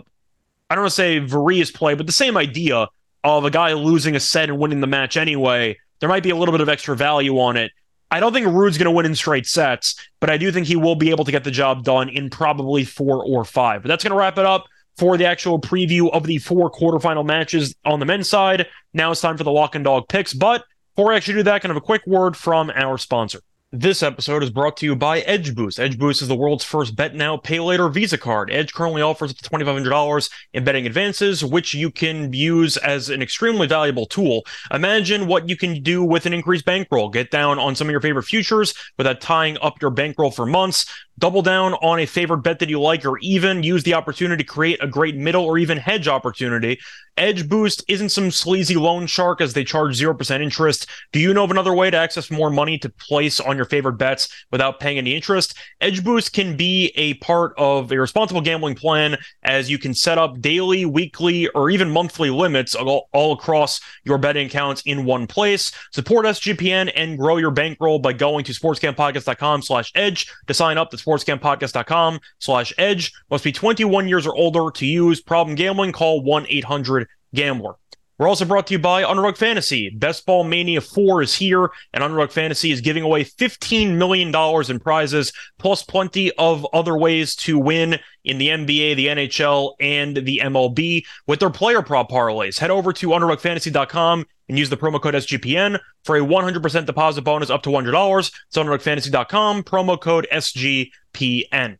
I 0.71 0.75
don't 0.75 0.85
want 0.85 0.91
to 0.91 0.97
say 0.97 1.19
Varia's 1.19 1.71
play, 1.71 1.95
but 1.95 2.07
the 2.07 2.13
same 2.13 2.37
idea 2.37 2.89
of 3.37 3.45
a 3.45 3.51
guy 3.51 3.75
losing 3.75 4.17
a 4.17 4.21
set 4.21 4.49
and 4.49 4.59
winning 4.59 4.81
the 4.81 4.87
match 4.87 5.19
anyway. 5.19 5.77
There 6.01 6.09
might 6.09 6.23
be 6.23 6.31
a 6.31 6.37
little 6.37 6.53
bit 6.53 6.63
of 6.63 6.71
extra 6.71 6.97
value 6.97 7.39
on 7.39 7.59
it. 7.59 7.73
I 8.11 8.21
don't 8.21 8.33
think 8.33 8.47
Ruud's 8.47 8.79
going 8.79 8.87
to 8.87 8.91
win 8.91 9.05
in 9.05 9.15
straight 9.15 9.47
sets, 9.47 9.95
but 10.19 10.31
I 10.31 10.39
do 10.39 10.51
think 10.51 10.67
he 10.67 10.77
will 10.77 10.95
be 10.95 11.11
able 11.11 11.25
to 11.27 11.33
get 11.33 11.45
the 11.45 11.51
job 11.51 11.85
done 11.85 12.09
in 12.09 12.31
probably 12.31 12.85
four 12.85 13.23
or 13.23 13.45
five. 13.45 13.83
But 13.83 13.89
that's 13.89 14.03
going 14.03 14.13
to 14.13 14.19
wrap 14.19 14.39
it 14.39 14.47
up 14.47 14.65
for 14.97 15.19
the 15.19 15.27
actual 15.27 15.61
preview 15.61 16.11
of 16.11 16.25
the 16.25 16.39
four 16.39 16.71
quarterfinal 16.71 17.27
matches 17.27 17.75
on 17.85 18.01
the 18.01 18.07
men's 18.07 18.29
side. 18.29 18.67
Now 18.95 19.11
it's 19.11 19.21
time 19.21 19.37
for 19.37 19.45
the 19.45 19.53
lock 19.53 19.75
and 19.75 19.85
dog 19.85 20.09
picks. 20.09 20.33
But 20.33 20.65
before 20.97 21.13
I 21.13 21.17
actually 21.17 21.35
do 21.35 21.43
that, 21.45 21.61
kind 21.61 21.71
of 21.71 21.77
a 21.77 21.83
quick 21.83 22.07
word 22.07 22.35
from 22.37 22.71
our 22.75 22.97
sponsor. 22.97 23.41
This 23.73 24.03
episode 24.03 24.43
is 24.43 24.49
brought 24.49 24.79
to 24.79 24.87
you 24.87 24.97
by 24.97 25.21
Edge 25.21 25.55
Boost. 25.55 25.79
Edge 25.79 25.99
Boost 25.99 26.23
is 26.23 26.29
the 26.29 26.35
world's 26.35 26.65
first 26.65 26.97
bet 26.97 27.15
now, 27.15 27.37
pay 27.37 27.61
later 27.61 27.91
Visa 27.91 28.17
card. 28.17 28.51
Edge 28.51 28.73
currently 28.73 29.03
offers 29.03 29.31
up 29.33 29.37
to 29.37 29.51
$2,500 29.51 30.31
in 30.55 30.65
betting 30.65 30.87
advances, 30.87 31.45
which 31.45 31.75
you 31.75 31.91
can 31.91 32.33
use 32.33 32.79
as 32.79 33.11
an 33.11 33.21
extremely 33.21 33.67
valuable 33.67 34.07
tool. 34.07 34.47
Imagine 34.73 35.27
what 35.27 35.51
you 35.51 35.55
can 35.55 35.83
do 35.83 36.03
with 36.03 36.25
an 36.25 36.33
increased 36.33 36.65
bankroll. 36.65 37.11
Get 37.11 37.31
down 37.31 37.59
on 37.59 37.77
some 37.77 37.89
of 37.89 37.91
your 37.91 38.01
favorite 38.01 38.23
futures 38.23 38.73
without 38.97 39.21
tying 39.21 39.59
up 39.61 39.83
your 39.83 39.91
bankroll 39.91 40.31
for 40.31 40.47
months 40.47 40.87
double 41.19 41.43
down 41.43 41.75
on 41.75 42.01
a 42.01 42.07
favorite 42.07 42.39
bet 42.39 42.59
that 42.61 42.69
you 42.69 42.81
like, 42.81 43.05
or 43.05 43.19
even 43.19 43.63
use 43.63 43.83
the 43.83 43.95
opportunity 43.95 44.43
to 44.43 44.49
create 44.49 44.83
a 44.83 44.87
great 44.87 45.17
middle 45.17 45.45
or 45.45 45.59
even 45.59 45.79
hedge 45.79 46.09
opportunity. 46.09 46.79
Edge 47.19 47.49
Boost 47.49 47.83
isn't 47.89 48.11
some 48.11 48.31
sleazy 48.31 48.77
loan 48.77 49.07
shark 49.07 49.41
as 49.41 49.53
they 49.53 49.65
charge 49.65 49.99
0% 49.99 50.41
interest. 50.41 50.87
Do 51.13 51.19
you 51.19 51.35
know 51.35 51.43
of 51.43 51.51
another 51.51 51.75
way 51.75 51.91
to 51.91 51.97
access 51.97 52.31
more 52.31 52.49
money 52.49 52.79
to 52.79 52.89
place 52.89 53.41
on 53.41 53.57
your 53.57 53.67
favorite 53.67 53.95
bets 53.95 54.29
without 54.53 54.79
paying 54.79 54.99
any 54.99 55.17
interest? 55.17 55.59
Edge 55.81 56.05
Boost 56.05 56.33
can 56.33 56.57
be 56.57 56.93
a 56.95 57.15
part 57.15 57.55
of 57.59 57.91
a 57.91 57.99
responsible 57.99 58.41
gambling 58.41 58.77
plan 58.77 59.17
as 59.43 59.69
you 59.69 59.79
can 59.79 59.95
set 59.95 60.17
up 60.17 60.41
daily, 60.41 60.85
weekly, 60.85 61.49
or 61.49 61.71
even 61.71 61.91
monthly 61.91 62.31
limits 62.31 62.77
all, 62.77 63.09
all 63.13 63.33
across 63.33 63.81
your 64.05 64.19
betting 64.19 64.47
accounts 64.47 64.83
in 64.83 65.05
one 65.05 65.27
place. 65.27 65.73
Support 65.91 66.25
SGPN 66.27 66.93
and 66.95 67.19
grow 67.19 67.39
your 67.39 67.51
bankroll 67.51 67.99
by 67.99 68.13
going 68.13 68.45
to 68.45 68.53
sportscampodcast.com 68.53 69.63
slash 69.63 69.91
edge 69.97 70.33
to 70.47 70.55
sign 70.55 70.79
up. 70.79 70.91
That's 70.91 71.03
sportscampodcast.com 71.09 72.21
slash 72.39 72.73
edge. 72.79 73.13
Must 73.31 73.45
be 73.45 73.53
21 73.53 74.09
years 74.09 74.27
or 74.27 74.35
older 74.35 74.71
to 74.73 74.87
use. 74.87 75.21
Problem 75.21 75.55
gambling, 75.55 75.93
call 75.93 76.23
1-800-GAMBLER. 76.23 77.75
We're 78.19 78.27
also 78.27 78.45
brought 78.45 78.67
to 78.67 78.75
you 78.75 78.81
by 78.81 79.05
Underdog 79.05 79.37
Fantasy. 79.37 79.91
Best 79.91 80.27
Ball 80.27 80.43
Mania 80.43 80.81
4 80.81 81.23
is 81.23 81.35
here, 81.37 81.71
and 81.95 82.03
Underdog 82.03 82.33
Fantasy 82.33 82.73
is 82.73 82.81
giving 82.81 83.05
away 83.05 83.23
$15 83.23 83.97
million 83.97 84.35
in 84.69 84.81
prizes, 84.81 85.33
plus 85.59 85.85
plenty 85.85 86.33
of 86.33 86.67
other 86.73 86.99
ways 86.99 87.37
to 87.37 87.57
win 87.61 88.01
in 88.25 88.39
the 88.39 88.49
NBA, 88.49 88.97
the 88.97 89.07
NHL, 89.07 89.75
and 89.79 90.17
the 90.17 90.41
MLB 90.43 91.05
with 91.29 91.39
their 91.39 91.51
player 91.51 91.81
prop 91.81 92.11
parlays. 92.11 92.59
Head 92.59 92.73
over 92.73 92.93
to 92.95 93.09
UnderdogFantasy.com 93.11 94.25
and 94.49 94.59
use 94.59 94.71
the 94.71 94.77
promo 94.77 95.01
code 95.01 95.15
SGPN 95.15 95.79
for 96.05 96.17
a 96.17 96.21
100% 96.21 96.87
deposit 96.87 97.23
bonus 97.23 97.51
up 97.51 97.63
to 97.63 97.71
$100. 97.71 98.33
It's 98.47 98.57
UnderdogFantasy.com, 98.57 99.65
promo 99.65 100.01
code 100.01 100.27
SGPN. 100.33 101.79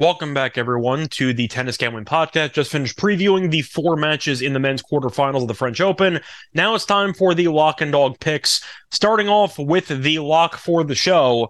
Welcome 0.00 0.34
back, 0.34 0.58
everyone, 0.58 1.06
to 1.10 1.32
the 1.32 1.46
Tennis 1.46 1.76
Gambling 1.76 2.04
Podcast. 2.04 2.52
Just 2.52 2.72
finished 2.72 2.98
previewing 2.98 3.52
the 3.52 3.62
four 3.62 3.94
matches 3.94 4.42
in 4.42 4.52
the 4.52 4.58
men's 4.58 4.82
quarterfinals 4.82 5.42
of 5.42 5.48
the 5.48 5.54
French 5.54 5.80
Open. 5.80 6.18
Now 6.52 6.74
it's 6.74 6.84
time 6.84 7.14
for 7.14 7.32
the 7.32 7.46
lock 7.46 7.80
and 7.80 7.92
dog 7.92 8.18
picks. 8.18 8.60
Starting 8.90 9.28
off 9.28 9.56
with 9.56 9.86
the 9.86 10.18
lock 10.18 10.56
for 10.56 10.82
the 10.82 10.96
show. 10.96 11.48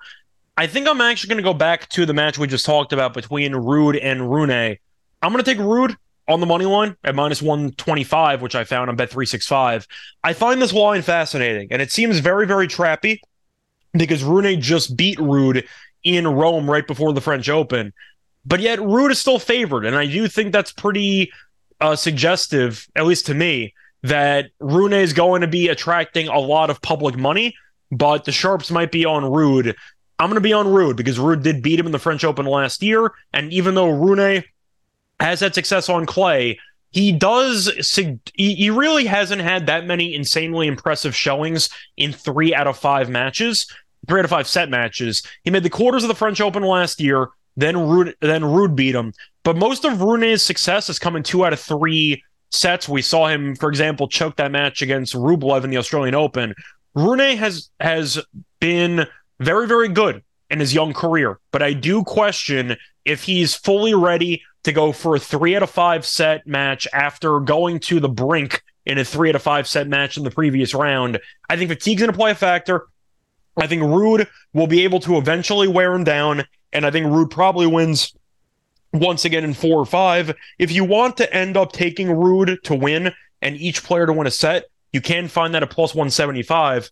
I 0.58 0.66
think 0.66 0.86
I'm 0.86 1.00
actually 1.00 1.28
going 1.28 1.42
to 1.42 1.50
go 1.50 1.54
back 1.54 1.88
to 1.90 2.04
the 2.04 2.12
match 2.12 2.36
we 2.36 2.46
just 2.46 2.66
talked 2.66 2.92
about 2.92 3.14
between 3.14 3.52
Ruud 3.52 3.98
and 4.00 4.30
Rune. 4.30 4.50
I'm 4.50 5.32
going 5.32 5.42
to 5.42 5.50
take 5.50 5.58
Ruud 5.58 5.96
on 6.26 6.40
the 6.40 6.46
money 6.46 6.64
line 6.64 6.96
at 7.04 7.14
minus 7.14 7.42
125, 7.42 8.40
which 8.42 8.54
I 8.54 8.64
found 8.64 8.90
on 8.90 8.96
Bet365. 8.96 9.86
I 10.22 10.32
find 10.32 10.60
this 10.60 10.72
line 10.72 11.02
fascinating, 11.02 11.68
and 11.70 11.82
it 11.82 11.92
seems 11.92 12.18
very, 12.18 12.46
very 12.46 12.66
trappy 12.66 13.18
because 13.92 14.24
Rune 14.24 14.60
just 14.60 14.96
beat 14.96 15.18
Ruud 15.18 15.66
in 16.02 16.26
Rome 16.26 16.70
right 16.70 16.86
before 16.86 17.12
the 17.12 17.20
French 17.20 17.48
Open. 17.48 17.92
But 18.46 18.60
yet, 18.60 18.78
Ruud 18.78 19.10
is 19.10 19.18
still 19.18 19.38
favored, 19.38 19.84
and 19.86 19.96
I 19.96 20.06
do 20.06 20.28
think 20.28 20.52
that's 20.52 20.72
pretty 20.72 21.32
uh, 21.80 21.96
suggestive, 21.96 22.86
at 22.96 23.06
least 23.06 23.26
to 23.26 23.34
me, 23.34 23.74
that 24.02 24.50
Rune 24.60 24.92
is 24.92 25.14
going 25.14 25.40
to 25.40 25.46
be 25.46 25.68
attracting 25.68 26.28
a 26.28 26.38
lot 26.38 26.68
of 26.68 26.82
public 26.82 27.16
money, 27.16 27.54
but 27.90 28.24
the 28.24 28.32
sharps 28.32 28.70
might 28.70 28.92
be 28.92 29.04
on 29.04 29.22
Ruud. 29.22 29.74
I'm 30.18 30.28
going 30.28 30.36
to 30.36 30.40
be 30.42 30.52
on 30.52 30.66
Ruud 30.66 30.96
because 30.96 31.18
Ruud 31.18 31.42
did 31.42 31.62
beat 31.62 31.80
him 31.80 31.86
in 31.86 31.92
the 31.92 31.98
French 31.98 32.22
Open 32.22 32.44
last 32.46 32.82
year, 32.82 33.12
and 33.32 33.52
even 33.52 33.74
though 33.74 33.88
Rune 33.88 34.44
has 35.20 35.40
had 35.40 35.54
success 35.54 35.88
on 35.88 36.06
clay, 36.06 36.58
he 36.90 37.12
does 37.12 37.70
he 38.34 38.70
really 38.70 39.06
hasn't 39.06 39.42
had 39.42 39.66
that 39.66 39.86
many 39.86 40.14
insanely 40.14 40.66
impressive 40.66 41.14
showings 41.14 41.68
in 41.96 42.12
three 42.12 42.54
out 42.54 42.66
of 42.66 42.78
five 42.78 43.08
matches 43.08 43.66
three 44.06 44.20
out 44.20 44.24
of 44.24 44.30
five 44.30 44.46
set 44.46 44.68
matches 44.68 45.24
he 45.42 45.50
made 45.50 45.64
the 45.64 45.70
quarters 45.70 46.04
of 46.04 46.08
the 46.08 46.14
french 46.14 46.40
open 46.40 46.62
last 46.62 47.00
year 47.00 47.30
then 47.56 47.74
Ruud, 47.74 48.14
then 48.20 48.42
Ruud 48.42 48.74
beat 48.74 48.94
him. 48.94 49.12
But 49.42 49.56
most 49.56 49.84
of 49.84 50.00
Rune's 50.00 50.42
success 50.42 50.86
has 50.88 50.98
come 50.98 51.16
in 51.16 51.22
two 51.22 51.44
out 51.44 51.52
of 51.52 51.60
three 51.60 52.22
sets. 52.50 52.88
We 52.88 53.02
saw 53.02 53.28
him, 53.28 53.54
for 53.56 53.68
example, 53.68 54.08
choke 54.08 54.36
that 54.36 54.50
match 54.50 54.82
against 54.82 55.14
Rublev 55.14 55.64
in 55.64 55.70
the 55.70 55.76
Australian 55.76 56.14
Open. 56.14 56.54
Rune 56.94 57.36
has 57.36 57.70
has 57.80 58.18
been 58.60 59.06
very, 59.40 59.66
very 59.66 59.88
good 59.88 60.22
in 60.50 60.60
his 60.60 60.74
young 60.74 60.92
career, 60.92 61.38
but 61.50 61.62
I 61.62 61.72
do 61.72 62.04
question 62.04 62.76
if 63.04 63.24
he's 63.24 63.54
fully 63.54 63.94
ready 63.94 64.42
to 64.64 64.72
go 64.72 64.92
for 64.92 65.16
a 65.16 65.20
three 65.20 65.56
out 65.56 65.62
of 65.62 65.70
five 65.70 66.04
set 66.04 66.46
match 66.46 66.88
after 66.92 67.40
going 67.40 67.78
to 67.80 68.00
the 68.00 68.08
brink 68.08 68.62
in 68.86 68.98
a 68.98 69.04
three 69.04 69.28
out 69.28 69.36
of 69.36 69.42
five 69.42 69.68
set 69.68 69.86
match 69.88 70.16
in 70.16 70.24
the 70.24 70.30
previous 70.30 70.74
round. 70.74 71.20
I 71.48 71.56
think 71.56 71.70
fatigue's 71.70 72.00
going 72.00 72.12
to 72.12 72.18
play 72.18 72.32
a 72.32 72.34
factor. 72.34 72.86
I 73.56 73.66
think 73.66 73.82
Ruud 73.82 74.26
will 74.52 74.66
be 74.66 74.84
able 74.84 75.00
to 75.00 75.16
eventually 75.16 75.68
wear 75.68 75.94
him 75.94 76.04
down. 76.04 76.44
And 76.72 76.84
I 76.84 76.90
think 76.90 77.06
Ruud 77.06 77.30
probably 77.30 77.66
wins 77.66 78.14
once 78.92 79.24
again 79.24 79.44
in 79.44 79.54
four 79.54 79.78
or 79.80 79.86
five. 79.86 80.34
If 80.58 80.72
you 80.72 80.84
want 80.84 81.16
to 81.18 81.34
end 81.34 81.56
up 81.56 81.72
taking 81.72 82.08
Ruud 82.08 82.62
to 82.62 82.74
win 82.74 83.12
and 83.42 83.56
each 83.56 83.82
player 83.84 84.06
to 84.06 84.12
win 84.12 84.26
a 84.26 84.30
set, 84.30 84.64
you 84.92 85.00
can 85.00 85.28
find 85.28 85.54
that 85.54 85.62
at 85.62 85.70
plus 85.70 85.94
175. 85.94 86.90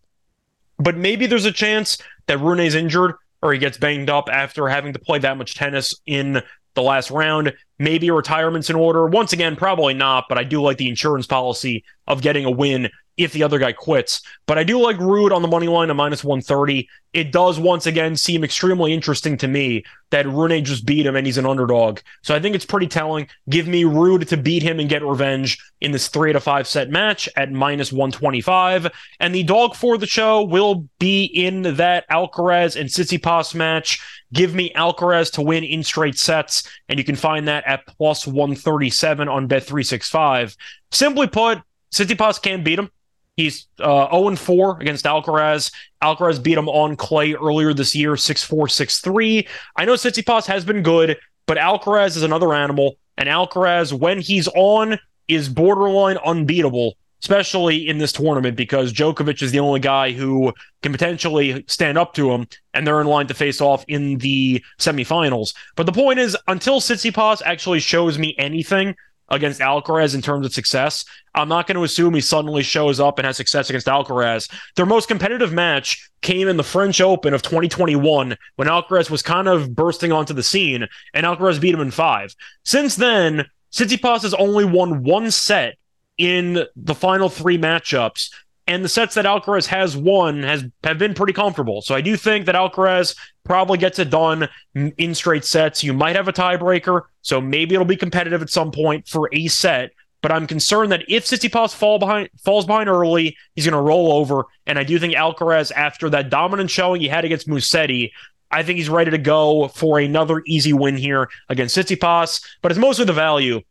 But 0.78 0.96
maybe 0.96 1.26
there's 1.26 1.44
a 1.44 1.52
chance 1.52 1.98
that 2.26 2.38
Rune's 2.38 2.74
injured 2.74 3.14
or 3.42 3.52
he 3.52 3.58
gets 3.58 3.78
banged 3.78 4.10
up 4.10 4.28
after 4.30 4.68
having 4.68 4.92
to 4.92 4.98
play 4.98 5.18
that 5.20 5.36
much 5.36 5.54
tennis 5.54 5.94
in 6.06 6.42
the 6.74 6.82
last 6.82 7.10
round. 7.10 7.52
Maybe 7.78 8.10
retirement's 8.10 8.70
in 8.70 8.76
order. 8.76 9.06
Once 9.06 9.32
again, 9.32 9.56
probably 9.56 9.94
not, 9.94 10.26
but 10.28 10.38
I 10.38 10.44
do 10.44 10.62
like 10.62 10.78
the 10.78 10.88
insurance 10.88 11.26
policy 11.26 11.84
of 12.06 12.22
getting 12.22 12.44
a 12.44 12.50
win 12.50 12.90
if 13.16 13.32
the 13.32 13.42
other 13.42 13.58
guy 13.58 13.72
quits. 13.72 14.22
But 14.46 14.58
I 14.58 14.64
do 14.64 14.80
like 14.80 14.96
Ruud 14.96 15.32
on 15.32 15.42
the 15.42 15.48
money 15.48 15.68
line 15.68 15.90
at 15.90 15.96
minus 15.96 16.24
130. 16.24 16.88
It 17.12 17.30
does 17.30 17.58
once 17.58 17.86
again 17.86 18.16
seem 18.16 18.42
extremely 18.42 18.94
interesting 18.94 19.36
to 19.38 19.48
me 19.48 19.84
that 20.10 20.26
Rune 20.26 20.64
just 20.64 20.86
beat 20.86 21.04
him 21.04 21.14
and 21.14 21.26
he's 21.26 21.36
an 21.36 21.44
underdog. 21.44 22.00
So 22.22 22.34
I 22.34 22.40
think 22.40 22.54
it's 22.54 22.64
pretty 22.64 22.86
telling. 22.86 23.28
Give 23.50 23.68
me 23.68 23.84
Ruud 23.84 24.26
to 24.28 24.36
beat 24.36 24.62
him 24.62 24.80
and 24.80 24.88
get 24.88 25.04
revenge 25.04 25.58
in 25.82 25.92
this 25.92 26.08
three 26.08 26.32
to 26.32 26.40
five 26.40 26.66
set 26.66 26.88
match 26.88 27.28
at 27.36 27.52
minus 27.52 27.92
125. 27.92 28.88
And 29.20 29.34
the 29.34 29.42
dog 29.42 29.74
for 29.74 29.98
the 29.98 30.06
show 30.06 30.42
will 30.42 30.88
be 30.98 31.24
in 31.24 31.76
that 31.76 32.08
Alcaraz 32.08 32.80
and 32.80 32.88
Tsitsipas 32.88 33.54
match. 33.54 34.00
Give 34.32 34.54
me 34.54 34.72
Alcaraz 34.74 35.30
to 35.32 35.42
win 35.42 35.64
in 35.64 35.82
straight 35.82 36.18
sets, 36.18 36.66
and 36.88 36.98
you 36.98 37.04
can 37.04 37.16
find 37.16 37.48
that 37.48 37.66
at 37.66 37.86
plus 37.86 38.26
137 38.26 39.28
on 39.28 39.46
Bet365. 39.46 40.56
Simply 40.90 41.26
put, 41.26 41.60
Tsitsipas 41.92 42.40
can't 42.40 42.64
beat 42.64 42.78
him. 42.78 42.90
He's 43.36 43.66
uh, 43.78 44.10
0 44.10 44.36
4 44.36 44.80
against 44.80 45.06
Alcaraz. 45.06 45.72
Alcaraz 46.02 46.42
beat 46.42 46.58
him 46.58 46.68
on 46.68 46.96
clay 46.96 47.32
earlier 47.32 47.72
this 47.72 47.94
year, 47.94 48.16
6 48.16 48.44
4, 48.44 48.68
6 48.68 49.00
3. 49.00 49.48
I 49.76 49.84
know 49.84 49.94
Tsitsipas 49.94 50.46
has 50.46 50.64
been 50.64 50.82
good, 50.82 51.16
but 51.46 51.56
Alcaraz 51.56 52.16
is 52.16 52.22
another 52.22 52.52
animal. 52.52 52.96
And 53.16 53.28
Alcaraz, 53.28 53.92
when 53.92 54.20
he's 54.20 54.48
on, 54.48 54.98
is 55.28 55.48
borderline 55.48 56.18
unbeatable, 56.18 56.96
especially 57.22 57.88
in 57.88 57.96
this 57.98 58.12
tournament, 58.12 58.56
because 58.56 58.92
Djokovic 58.92 59.42
is 59.42 59.52
the 59.52 59.60
only 59.60 59.80
guy 59.80 60.12
who 60.12 60.52
can 60.82 60.92
potentially 60.92 61.64
stand 61.68 61.96
up 61.96 62.12
to 62.14 62.32
him, 62.32 62.46
and 62.74 62.86
they're 62.86 63.00
in 63.00 63.06
line 63.06 63.28
to 63.28 63.34
face 63.34 63.62
off 63.62 63.84
in 63.88 64.18
the 64.18 64.62
semifinals. 64.78 65.54
But 65.74 65.86
the 65.86 65.92
point 65.92 66.18
is, 66.18 66.36
until 66.48 66.80
Tsitsipas 66.80 67.40
actually 67.46 67.80
shows 67.80 68.18
me 68.18 68.34
anything, 68.38 68.94
against 69.32 69.60
Alcaraz 69.60 70.14
in 70.14 70.22
terms 70.22 70.46
of 70.46 70.52
success. 70.52 71.04
I'm 71.34 71.48
not 71.48 71.66
going 71.66 71.76
to 71.76 71.82
assume 71.82 72.14
he 72.14 72.20
suddenly 72.20 72.62
shows 72.62 73.00
up 73.00 73.18
and 73.18 73.26
has 73.26 73.36
success 73.36 73.70
against 73.70 73.86
Alcaraz. 73.86 74.52
Their 74.76 74.86
most 74.86 75.08
competitive 75.08 75.52
match 75.52 76.08
came 76.20 76.46
in 76.46 76.58
the 76.58 76.62
French 76.62 77.00
Open 77.00 77.34
of 77.34 77.42
2021 77.42 78.36
when 78.56 78.68
Alcaraz 78.68 79.10
was 79.10 79.22
kind 79.22 79.48
of 79.48 79.74
bursting 79.74 80.12
onto 80.12 80.34
the 80.34 80.42
scene 80.42 80.86
and 81.14 81.26
Alcaraz 81.26 81.60
beat 81.60 81.74
him 81.74 81.80
in 81.80 81.90
five. 81.90 82.34
Since 82.64 82.96
then, 82.96 83.46
Tsitsipas 83.72 84.22
has 84.22 84.34
only 84.34 84.66
won 84.66 85.02
one 85.02 85.30
set 85.30 85.76
in 86.18 86.66
the 86.76 86.94
final 86.94 87.30
three 87.30 87.56
matchups 87.56 88.28
and 88.66 88.84
the 88.84 88.88
sets 88.88 89.14
that 89.14 89.24
Alcaraz 89.24 89.66
has 89.66 89.96
won 89.96 90.42
has 90.42 90.64
have 90.84 90.98
been 90.98 91.14
pretty 91.14 91.32
comfortable. 91.32 91.82
So 91.82 91.94
I 91.94 92.00
do 92.00 92.16
think 92.16 92.46
that 92.46 92.54
Alcaraz 92.54 93.16
probably 93.44 93.78
gets 93.78 93.98
it 93.98 94.10
done 94.10 94.48
in 94.74 95.14
straight 95.14 95.44
sets. 95.44 95.82
You 95.82 95.92
might 95.92 96.16
have 96.16 96.28
a 96.28 96.32
tiebreaker, 96.32 97.02
so 97.22 97.40
maybe 97.40 97.74
it'll 97.74 97.84
be 97.84 97.96
competitive 97.96 98.40
at 98.40 98.50
some 98.50 98.70
point 98.70 99.08
for 99.08 99.28
a 99.32 99.48
set. 99.48 99.90
But 100.22 100.30
I'm 100.30 100.46
concerned 100.46 100.92
that 100.92 101.04
if 101.08 101.24
Tsitsipas 101.24 101.74
fall 101.74 101.98
behind, 101.98 102.28
falls 102.44 102.64
behind 102.64 102.88
early, 102.88 103.36
he's 103.56 103.66
going 103.66 103.72
to 103.72 103.80
roll 103.80 104.12
over. 104.12 104.44
And 104.66 104.78
I 104.78 104.84
do 104.84 104.96
think 105.00 105.14
Alcaraz, 105.14 105.72
after 105.72 106.08
that 106.10 106.30
dominant 106.30 106.70
showing 106.70 107.00
he 107.00 107.08
had 107.08 107.24
against 107.24 107.48
Musetti, 107.48 108.12
I 108.48 108.62
think 108.62 108.76
he's 108.76 108.88
ready 108.88 109.10
to 109.10 109.18
go 109.18 109.66
for 109.68 109.98
another 109.98 110.42
easy 110.46 110.72
win 110.72 110.96
here 110.96 111.28
against 111.48 111.76
Tsitsipas. 111.76 112.44
But 112.62 112.70
it's 112.70 112.78
mostly 112.78 113.04
the 113.04 113.12
value. 113.12 113.62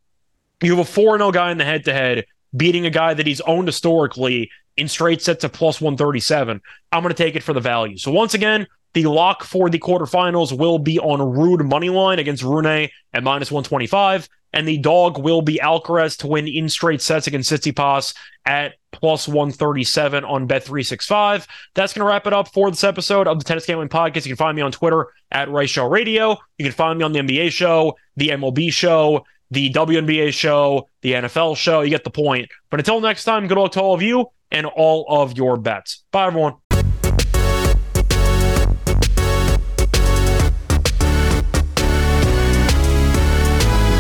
You 0.62 0.76
have 0.76 0.86
a 0.86 0.90
4 0.90 1.18
0 1.18 1.32
guy 1.32 1.52
in 1.52 1.58
the 1.58 1.64
head 1.64 1.86
to 1.86 1.94
head 1.94 2.26
beating 2.56 2.86
a 2.86 2.90
guy 2.90 3.14
that 3.14 3.26
he's 3.26 3.42
owned 3.42 3.68
historically 3.68 4.50
in 4.78 4.88
straight 4.88 5.22
sets 5.22 5.44
of 5.44 5.54
plus 5.54 5.82
137. 5.82 6.62
I'm 6.92 7.04
going 7.04 7.14
to 7.14 7.24
take 7.24 7.36
it 7.36 7.44
for 7.44 7.54
the 7.54 7.60
value. 7.60 7.98
So 7.98 8.12
once 8.12 8.34
again, 8.34 8.68
the 8.94 9.06
lock 9.06 9.44
for 9.44 9.70
the 9.70 9.80
quarterfinals 9.80 10.58
will 10.58 10.80
be 10.80 11.00
on 11.00 11.20
Ruud 11.20 11.68
money 11.68 11.90
line 11.90 12.20
against 12.20 12.44
Rune 12.44 12.90
at 13.14 13.24
minus 13.24 13.52
125, 13.52 14.28
and 14.54 14.68
the 14.68 14.78
dog 14.80 15.18
will 15.18 15.42
be 15.42 15.60
Alcaraz 15.64 16.18
to 16.18 16.28
win 16.28 16.48
in 16.48 16.68
straight 16.68 17.02
sets 17.02 17.28
against 17.28 17.52
Tsitsipas 17.52 18.14
at 18.46 18.74
plus 18.92 19.28
137 19.28 20.26
on 20.26 20.48
Bet365. 20.48 21.48
That's 21.74 21.94
going 21.94 22.06
to 22.06 22.10
wrap 22.10 22.28
it 22.28 22.34
up 22.34 22.50
for 22.50 22.70
this 22.70 22.84
episode 22.84 23.28
of 23.28 23.40
the 23.40 23.46
Tennis 23.46 23.66
Gambling 23.66 23.88
Podcast. 23.88 24.26
You 24.26 24.32
can 24.32 24.36
find 24.36 24.56
me 24.58 24.62
on 24.62 24.74
Twitter 24.74 25.08
at 25.32 25.50
Rice 25.50 25.70
Show 25.70 25.88
Radio. 25.88 26.38
You 26.58 26.66
can 26.66 26.74
find 26.74 27.00
me 27.00 27.06
on 27.06 27.14
the 27.14 27.20
NBA 27.20 27.52
show, 27.52 27.98
the 28.18 28.30
MLB 28.30 28.74
show, 28.74 29.26
the 29.52 29.72
WNBA 29.72 30.34
show, 30.34 30.88
the 31.02 31.14
NFL 31.14 31.58
show. 31.58 31.82
You 31.82 31.90
get 31.90 32.04
the 32.04 32.10
point. 32.10 32.50
But 32.70 32.80
until 32.80 33.00
next 33.02 33.26
time, 33.26 33.48
good 33.48 33.58
luck 33.58 33.74
to 33.74 33.82
all 33.82 33.94
of 33.94 34.02
you 34.02 34.32
and 34.50 34.66
all 34.66 35.06
of 35.08 35.38
your 35.38 35.58
bets. 35.58 36.04
Bye, 36.12 36.28
everyone. 36.28 36.56